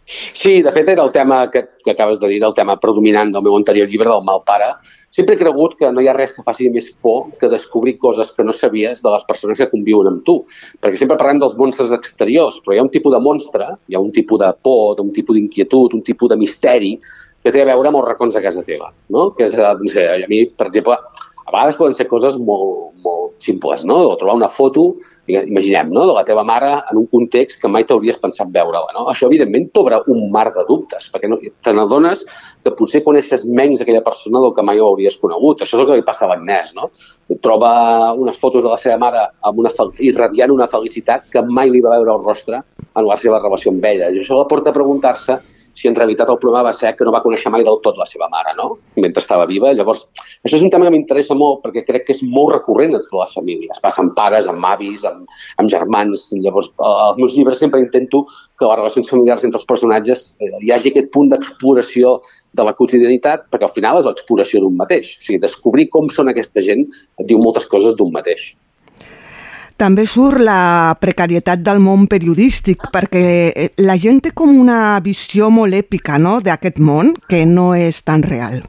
[0.10, 3.46] Sí, de fet era el tema que, que acabes de dir, el tema predominant del
[3.46, 4.72] meu anterior llibre, del mal pare.
[5.14, 8.34] Sempre he cregut que no hi ha res que faci més por que descobrir coses
[8.34, 10.40] que no sabies de les persones que conviuen amb tu.
[10.82, 14.02] Perquè sempre parlem dels monstres exteriors, però hi ha un tipus de monstre, hi ha
[14.02, 16.96] un tipus de por, un tipus d'inquietud, un tipus de misteri
[17.44, 19.30] que té a veure amb els racons de casa teva, no?
[19.36, 20.98] Que és, eh, no sé, a mi, per exemple,
[21.50, 23.96] a vegades poden ser coses molt, molt simples, no?
[24.12, 24.84] O trobar una foto,
[25.26, 26.06] imaginem, no?
[26.06, 29.08] de la teva mare en un context que mai t'hauries pensat veure-la, no?
[29.10, 32.22] Això, evidentment, t'obre un mar de dubtes, perquè no, te n'adones
[32.64, 35.64] que potser coneixes menys aquella persona del que mai ho hauries conegut.
[35.64, 36.92] Això és el que li passa a l'Agnès, no?
[37.42, 37.72] Troba
[38.20, 39.74] unes fotos de la seva mare amb una,
[40.06, 43.90] irradiant una felicitat que mai li va veure el rostre en la seva relació amb
[43.90, 44.12] ella.
[44.14, 45.40] I això la porta a preguntar-se
[45.80, 48.08] si en realitat el problema va ser que no va conèixer mai del tot la
[48.10, 48.74] seva mare, no?
[49.00, 49.72] mentre estava viva.
[49.78, 50.04] Llavors,
[50.44, 53.22] això és un tema que m'interessa molt perquè crec que és molt recurrent en totes
[53.22, 53.82] les famílies.
[53.86, 55.26] Passa amb pares, amb avis, amb,
[55.62, 56.28] amb germans.
[56.44, 58.26] Llavors, als meus llibres sempre intento
[58.60, 62.18] que les relacions familiars entre els personatges eh, hi hagi aquest punt d'exploració
[62.60, 65.16] de la quotidianitat, perquè al final és l'exploració d'un mateix.
[65.16, 68.52] O sigui, descobrir com són aquesta gent et diu moltes coses d'un mateix.
[69.80, 75.48] També surt la precarietat del món periodístic, perquè eh, la gent té com una visió
[75.56, 76.42] molt èpica no?
[76.44, 78.60] d'aquest món, que no és tan real.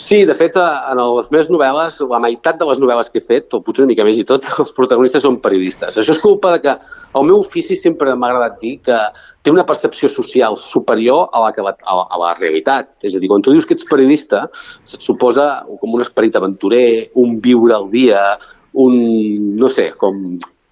[0.00, 3.52] Sí, de fet, en les meves novel·les, la meitat de les novel·les que he fet,
[3.52, 6.00] o potser una mica més i tot, els protagonistes són periodistes.
[6.00, 6.74] Això és culpa de que
[7.20, 9.02] el meu ofici sempre m'ha agradat dir que
[9.44, 11.76] té una percepció social superior a la, que a, la,
[12.08, 12.88] a la realitat.
[13.04, 14.46] És a dir, quan tu dius que ets periodista,
[14.88, 18.24] se't suposa com un esperit aventurer, un viure al dia,
[18.72, 20.22] un, no sé, com,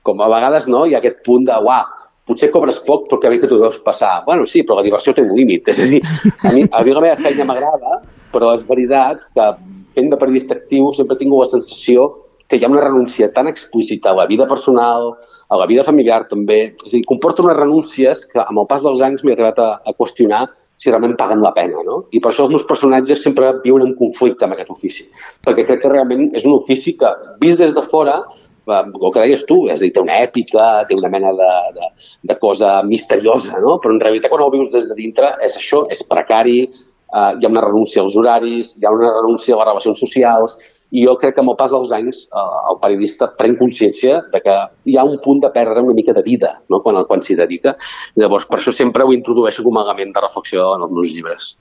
[0.07, 1.83] com a vegades no, hi ha aquest punt de, uah,
[2.31, 4.21] potser cobres poc però que bé que t'ho deus passar.
[4.27, 5.69] Bueno, sí, però la diversió té un límit.
[5.73, 6.01] És a dir,
[6.47, 8.01] a mi, a mi la meva feina m'agrada,
[8.35, 9.49] però és veritat que
[9.97, 12.11] fent de periodista actiu sempre tinc la sensació
[12.51, 15.13] que hi ha una renúncia tan explícita a la vida personal,
[15.49, 16.59] a la vida familiar també.
[16.83, 19.71] És a dir, comporta unes renúncies que amb el pas dels anys m'he arribat a,
[19.87, 20.49] a qüestionar
[20.81, 22.03] si realment paguen la pena, no?
[22.11, 25.07] I per això els meus personatges sempre viuen en conflicte amb aquest ofici,
[25.47, 27.11] perquè crec que realment és un ofici que,
[27.43, 28.17] vist des de fora,
[28.65, 31.51] eh, el que deies tu, és a dir, té una èpica, té una mena de,
[31.77, 31.91] de,
[32.33, 33.77] de cosa misteriosa, no?
[33.79, 37.45] però en realitat quan ho vius des de dintre és això, és precari, eh, hi
[37.45, 40.57] ha una renúncia als horaris, hi ha una renúncia a les relacions socials,
[40.91, 44.43] i jo crec que amb el pas dels anys eh, el periodista pren consciència de
[44.45, 44.57] que
[44.91, 46.83] hi ha un punt de perdre una mica de vida no?
[46.85, 47.77] quan, quan s'hi dedica.
[48.19, 51.55] Llavors, per això sempre ho introdueixo com a element de reflexió en els meus llibres.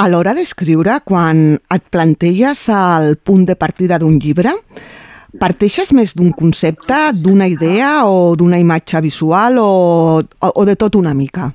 [0.00, 4.54] A l'hora d'escriure, quan et planteges el punt de partida d'un llibre,
[5.38, 11.12] parteixes més d'un concepte, d'una idea o d'una imatge visual o, o, de tot una
[11.14, 11.50] mica?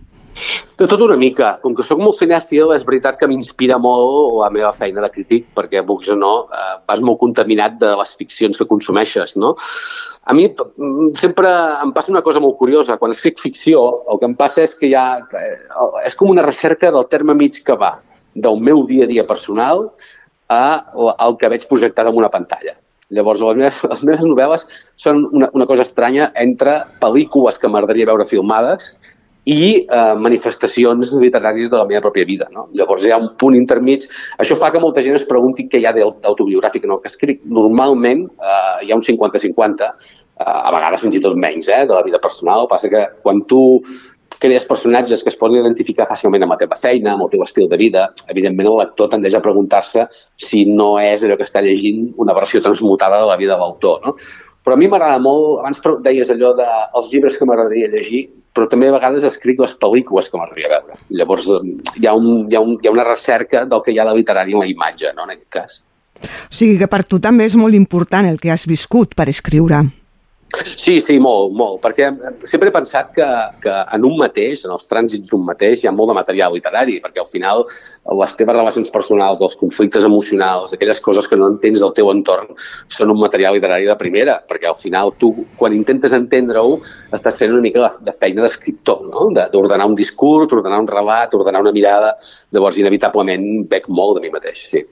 [0.75, 1.53] De tot una mica.
[1.63, 5.45] Com que sóc molt cinèfil, és veritat que m'inspira molt la meva feina de crític,
[5.55, 9.53] perquè, vulguis o no, eh, vas molt contaminat de les ficcions que consumeixes, no?
[10.25, 10.49] A mi
[11.15, 11.51] sempre
[11.83, 12.99] em passa una cosa molt curiosa.
[12.99, 15.07] Quan escric ficció, el que em passa és que hi ha...
[15.23, 15.55] Eh,
[16.05, 17.95] és com una recerca del terme mig que va
[18.35, 19.87] del meu dia a dia personal
[20.51, 20.65] a
[21.23, 22.75] el que veig projectat en una pantalla.
[23.15, 24.67] Llavors, les meves, les meves novel·les
[24.97, 28.95] són una, una cosa estranya entre pel·lícules que m'agradaria veure filmades
[29.45, 32.47] i eh, manifestacions literàries de la meva pròpia vida.
[32.53, 32.65] No?
[32.73, 34.07] Llavors hi ha un punt intermig.
[34.41, 37.43] Això fa que molta gent es pregunti què hi ha d'autobiogràfic en el que escric.
[37.45, 39.91] Normalment eh, hi ha un 50-50,
[40.45, 42.65] a vegades fins i tot menys, eh, de la vida personal.
[42.71, 43.61] Passa que quan tu
[44.39, 47.69] crees personatges que es poden identificar fàcilment amb la teva feina, amb el teu estil
[47.71, 50.07] de vida, evidentment el lector tendeix a preguntar-se
[50.41, 54.01] si no és allò que està llegint una versió transmutada de la vida de l'autor.
[54.03, 54.15] No?
[54.65, 56.65] Però a mi m'agrada molt, abans deies allò de
[56.97, 58.25] els llibres que m'agradaria llegir,
[58.55, 60.99] però també a vegades escric les pel·lícules que m'agradaria veure.
[61.19, 64.07] Llavors hi ha, un, hi, ha un, hi ha una recerca del que hi ha
[64.07, 65.75] de literari en la imatge, no, en aquest cas.
[66.23, 69.83] O sigui que per tu també és molt important el que has viscut per escriure.
[70.63, 72.09] Sí, sí, molt, molt, perquè
[72.47, 73.27] sempre he pensat que,
[73.63, 76.97] que en un mateix, en els trànsits d'un mateix, hi ha molt de material literari,
[77.03, 77.63] perquè al final
[78.21, 82.53] les teves relacions personals, els conflictes emocionals, aquelles coses que no entens del teu entorn,
[82.93, 86.79] són un material literari de primera, perquè al final tu, quan intentes entendre-ho,
[87.15, 89.31] estàs fent una mica de feina d'escriptor, no?
[89.35, 92.15] d'ordenar un discurs, d'ordenar un relat, d'ordenar una mirada,
[92.55, 94.85] llavors inevitablement bec molt de mi mateix, sí.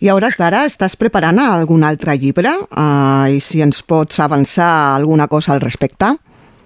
[0.00, 2.52] I a hores d'ara estàs preparant algun altre llibre?
[2.68, 6.10] Uh, I si ens pots avançar alguna cosa al respecte?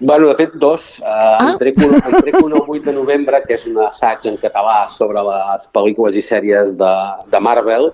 [0.01, 0.97] Bueno, de fet, dos.
[0.99, 1.51] Uh, ah.
[1.51, 4.35] en, trec un, en trec un el 8 de novembre, que és un assaig en
[4.41, 6.91] català sobre les pel·lícules i sèries de,
[7.31, 7.91] de Marvel,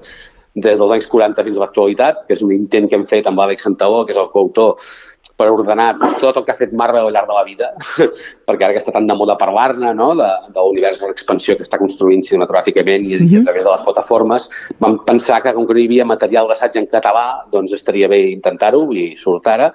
[0.58, 3.38] des dels anys 40 fins a l'actualitat, que és un intent que hem fet amb
[3.38, 4.80] l'Àlex Santaló, que és el coautor
[5.38, 7.70] per ordenar tot el que ha fet Marvel al llarg de la vida,
[8.50, 10.10] perquè ara que està tan de moda parlar-ne, no?
[10.18, 13.32] de, de l'univers de l'expansió que està construint cinematogràficament i, uh -huh.
[13.38, 16.48] i a través de les plataformes, vam pensar que com que no hi havia material
[16.48, 19.74] d'assaig en català, doncs estaria bé intentar-ho i surt ara.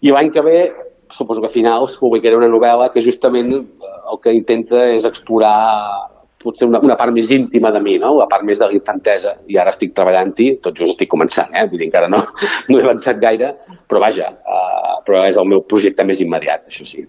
[0.00, 0.72] I l'any que ve,
[1.10, 6.09] suposo que a finals, publicaré una novel·la que justament el que intenta és explorar
[6.40, 8.14] potser una, una part més íntima de mi, no?
[8.18, 11.66] la part més de l'infantesa, i ara estic treballant-hi, tot just estic començant, eh?
[11.68, 12.22] vull dir, encara no,
[12.70, 13.54] no he avançat gaire,
[13.90, 17.04] però vaja, uh, però és el meu projecte més immediat, això sí.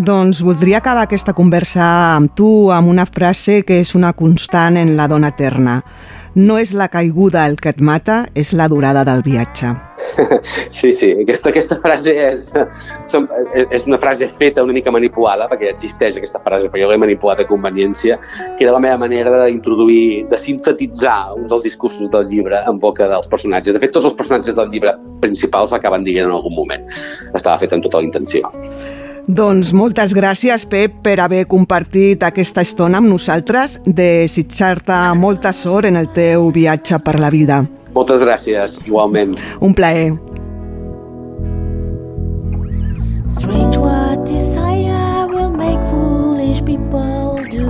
[0.00, 1.84] Doncs voldria acabar aquesta conversa
[2.16, 5.82] amb tu amb una frase que és una constant en la dona eterna.
[6.34, 9.76] No és la caiguda el que et mata, és la durada del viatge.
[10.72, 12.48] Sí, sí, aquesta, aquesta frase és,
[13.70, 17.42] és una frase feta una mica manipulada, perquè existeix aquesta frase, perquè jo l'he manipulat
[17.42, 18.18] a conveniència,
[18.56, 23.08] que era la meva manera d'introduir, de sintetitzar un dels discursos del llibre en boca
[23.10, 23.76] dels personatges.
[23.76, 26.88] De fet, tots els personatges del llibre principals l'acaben dient en algun moment.
[27.32, 28.50] Estava fet amb tota la intenció.
[29.22, 36.00] Doncs moltes gràcies, Pep, per haver compartit aquesta estona amb nosaltres, desitjar-te molta sort en
[36.00, 37.62] el teu viatge per la vida.
[37.92, 39.38] Moltes gràcies, igualment.
[39.60, 40.16] Un plaer.
[43.28, 47.68] Strange what desire will make foolish people do.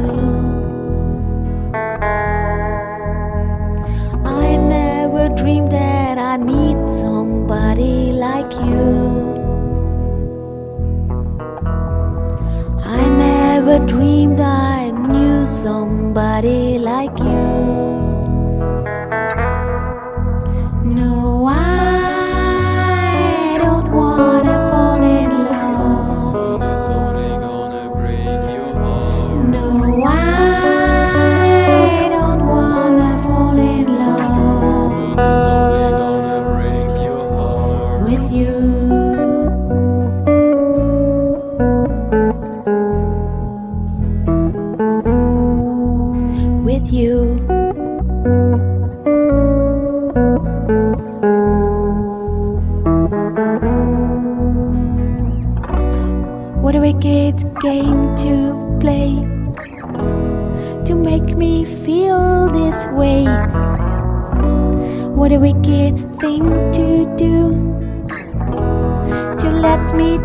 [4.25, 9.33] I never dreamed that I'd meet somebody like you.
[12.85, 17.19] I never dreamed I knew somebody like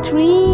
[0.09, 0.46] Three.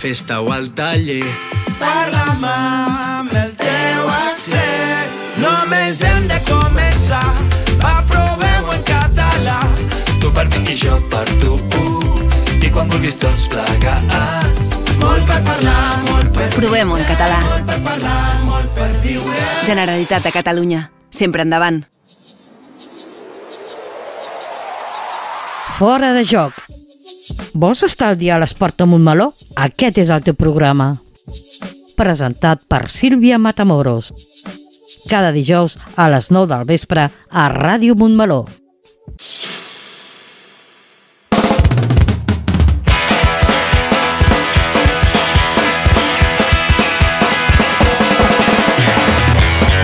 [0.00, 1.28] Festa o al taller.
[1.78, 5.10] Parla'm amb el teu accent.
[5.42, 7.26] Només hem de començar.
[7.82, 9.58] Va, provem-ho en català.
[10.22, 11.58] Tu per mi i jo per tu.
[12.64, 14.64] I quan vulguis tots plegats.
[15.02, 17.44] Molt per parlar, molt per Provem-ho en català.
[17.50, 19.46] Molt per parlar, molt per viure.
[19.68, 20.82] Generalitat de Catalunya.
[21.10, 21.84] Sempre endavant.
[25.76, 26.69] Fora de joc.
[27.54, 29.30] Vols estar al dia a l'esport amb un meló?
[29.56, 30.94] Aquest és el teu programa.
[31.98, 34.12] Presentat per Sílvia Matamoros.
[35.10, 38.44] Cada dijous a les 9 del vespre a Ràdio Montmeló.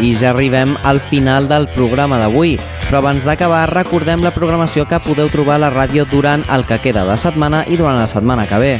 [0.06, 2.58] I ja arribem al final del programa d'avui.
[2.86, 6.78] Però abans d'acabar, recordem la programació que podeu trobar a la ràdio durant el que
[6.84, 8.72] queda de setmana i durant la setmana que ve.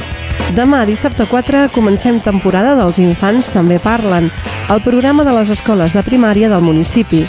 [0.55, 4.31] Demà, dissabte 4, comencem temporada dels Infants també parlen,
[4.71, 7.25] el programa de les escoles de primària del municipi.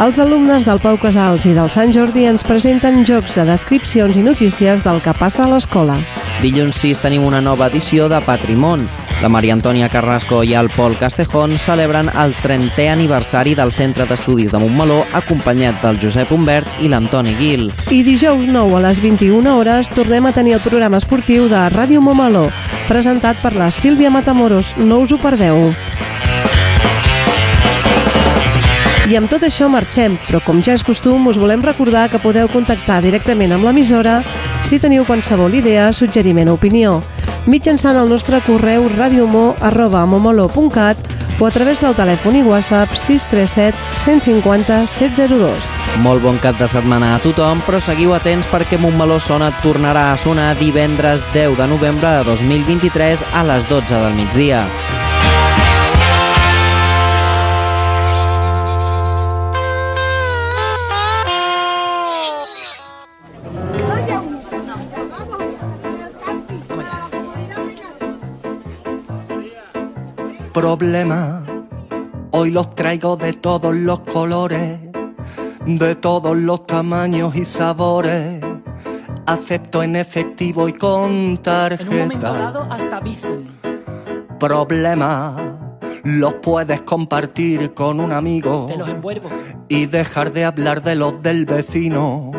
[0.00, 4.22] Els alumnes del Pau Casals i del Sant Jordi ens presenten jocs de descripcions i
[4.24, 5.98] notícies del que passa a l'escola.
[6.40, 8.86] Dilluns 6 tenim una nova edició de Patrimon.
[9.20, 14.48] La Maria Antònia Carrasco i el Pol Castejón celebren el 30è aniversari del Centre d'Estudis
[14.48, 17.66] de Montmeló acompanyat del Josep Humbert i l'Antoni Guil.
[17.92, 22.00] I dijous 9 a les 21 hores tornem a tenir el programa esportiu de Ràdio
[22.00, 22.46] Momaló,
[22.88, 24.74] presentat per la Sílvia Matamoros.
[24.76, 25.74] No us ho perdeu.
[29.10, 32.46] I amb tot això marxem, però com ja és costum, us volem recordar que podeu
[32.52, 34.20] contactar directament amb l'emissora
[34.62, 37.02] si teniu qualsevol idea, suggeriment o opinió,
[37.50, 43.74] mitjançant el nostre correu radiomo.momolo.cat o a través del telèfon i WhatsApp 637
[44.04, 45.72] 150 702.
[46.04, 50.18] Molt bon cap de setmana a tothom, però seguiu atents perquè Montmeló Sona tornarà a
[50.20, 54.66] sonar divendres 10 de novembre de 2023 a les 12 del migdia.
[70.52, 71.44] Problema.
[72.32, 74.78] Hoy los traigo de todos los colores,
[75.66, 78.40] de todos los tamaños y sabores.
[79.26, 82.32] Acepto en efectivo y con En un momento tarjeta.
[82.32, 83.44] dado, hasta Bizum.
[84.38, 85.36] Problema.
[86.02, 89.28] Los puedes compartir con un amigo Te los envuelvo.
[89.68, 92.30] y dejar de hablar de los del vecino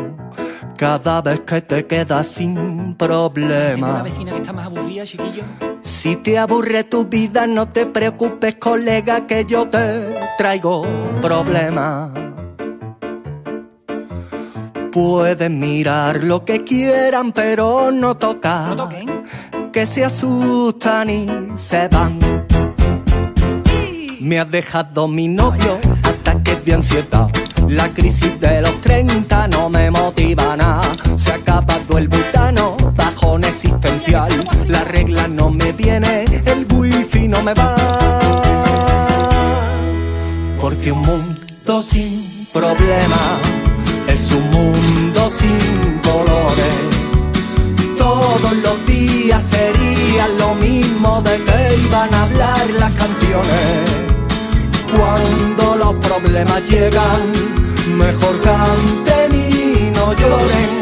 [0.76, 4.02] cada vez que te quedas sin Tengo una problema.
[4.02, 5.44] vecina que está más aburrida, chiquillo.
[5.82, 10.86] Si te aburre tu vida, no te preocupes, colega, que yo te traigo
[11.20, 12.10] problemas.
[14.92, 18.76] Pueden mirar lo que quieran, pero no tocar.
[19.72, 22.20] Que se asustan y se van.
[24.20, 27.28] Me has dejado mi novio, ataques de ansiedad.
[27.68, 30.82] La crisis de los 30 no me motiva nada.
[31.16, 32.41] Se ha acabado el bajón
[33.52, 34.32] existencial.
[34.66, 37.76] La regla no me viene, el wifi no me va.
[40.58, 43.22] Porque un mundo sin problema
[44.08, 46.76] es un mundo sin colores.
[47.98, 53.70] Todos los días serían lo mismo de que iban a hablar las canciones.
[54.96, 57.20] Cuando los problemas llegan,
[57.98, 60.81] mejor canten y no lloren.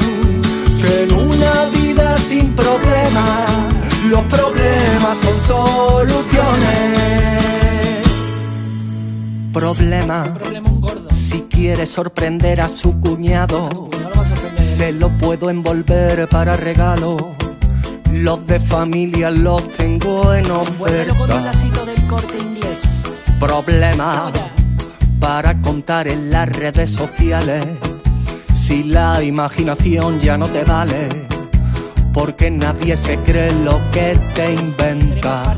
[5.10, 6.98] Problemas son soluciones.
[9.52, 10.38] Problema.
[11.12, 13.88] Si quiere sorprender a su cuñado,
[14.54, 17.16] se lo puedo envolver para regalo.
[18.12, 21.52] Los de familia los tengo en oferta.
[23.38, 24.32] Problema
[25.20, 27.66] para contar en las redes sociales.
[28.54, 31.29] Si la imaginación ya no te vale,
[32.12, 35.54] porque nadie se cree lo que te inventa.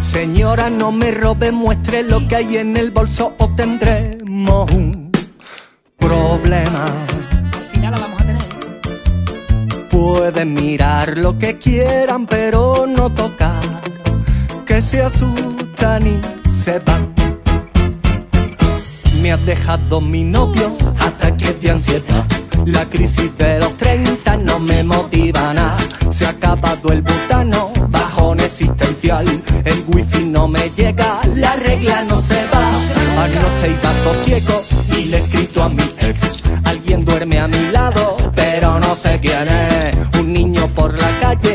[0.00, 5.10] Señora, no me robe, muestre lo que hay en el bolso o tendremos un
[5.98, 6.86] problema.
[7.52, 9.88] Al final vamos a tener.
[9.90, 13.62] Pueden mirar lo que quieran, pero no tocar,
[14.66, 17.14] que se asustan y se van.
[19.22, 22.43] Me has dejado mi novio, ataques de ansiedad.
[22.66, 25.76] La crisis de los 30 no me motiva nada.
[26.10, 29.26] Se ha acabado el butano, bajón existencial.
[29.64, 32.64] El wifi no me llega, la regla no se va.
[33.22, 34.62] Anoche iba todo ciego
[34.96, 36.42] y le he escrito a mi ex.
[36.64, 39.94] Alguien duerme a mi lado, pero no sé quién es.
[40.18, 41.53] Un niño por la calle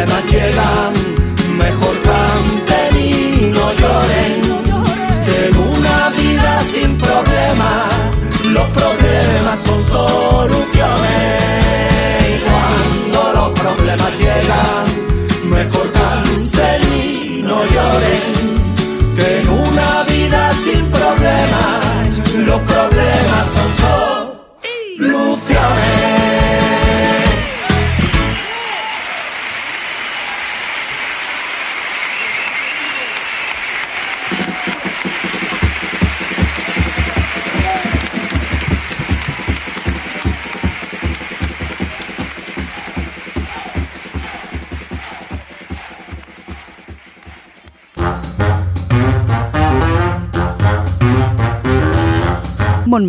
[0.00, 0.92] problemas llegan,
[1.58, 4.40] mejor canten y no lloren.
[5.44, 7.92] En una vida sin problemas,
[8.46, 10.72] los problemas son soluciones.
[12.46, 14.84] Cuando los problemas llegan,
[15.50, 15.99] mejor canten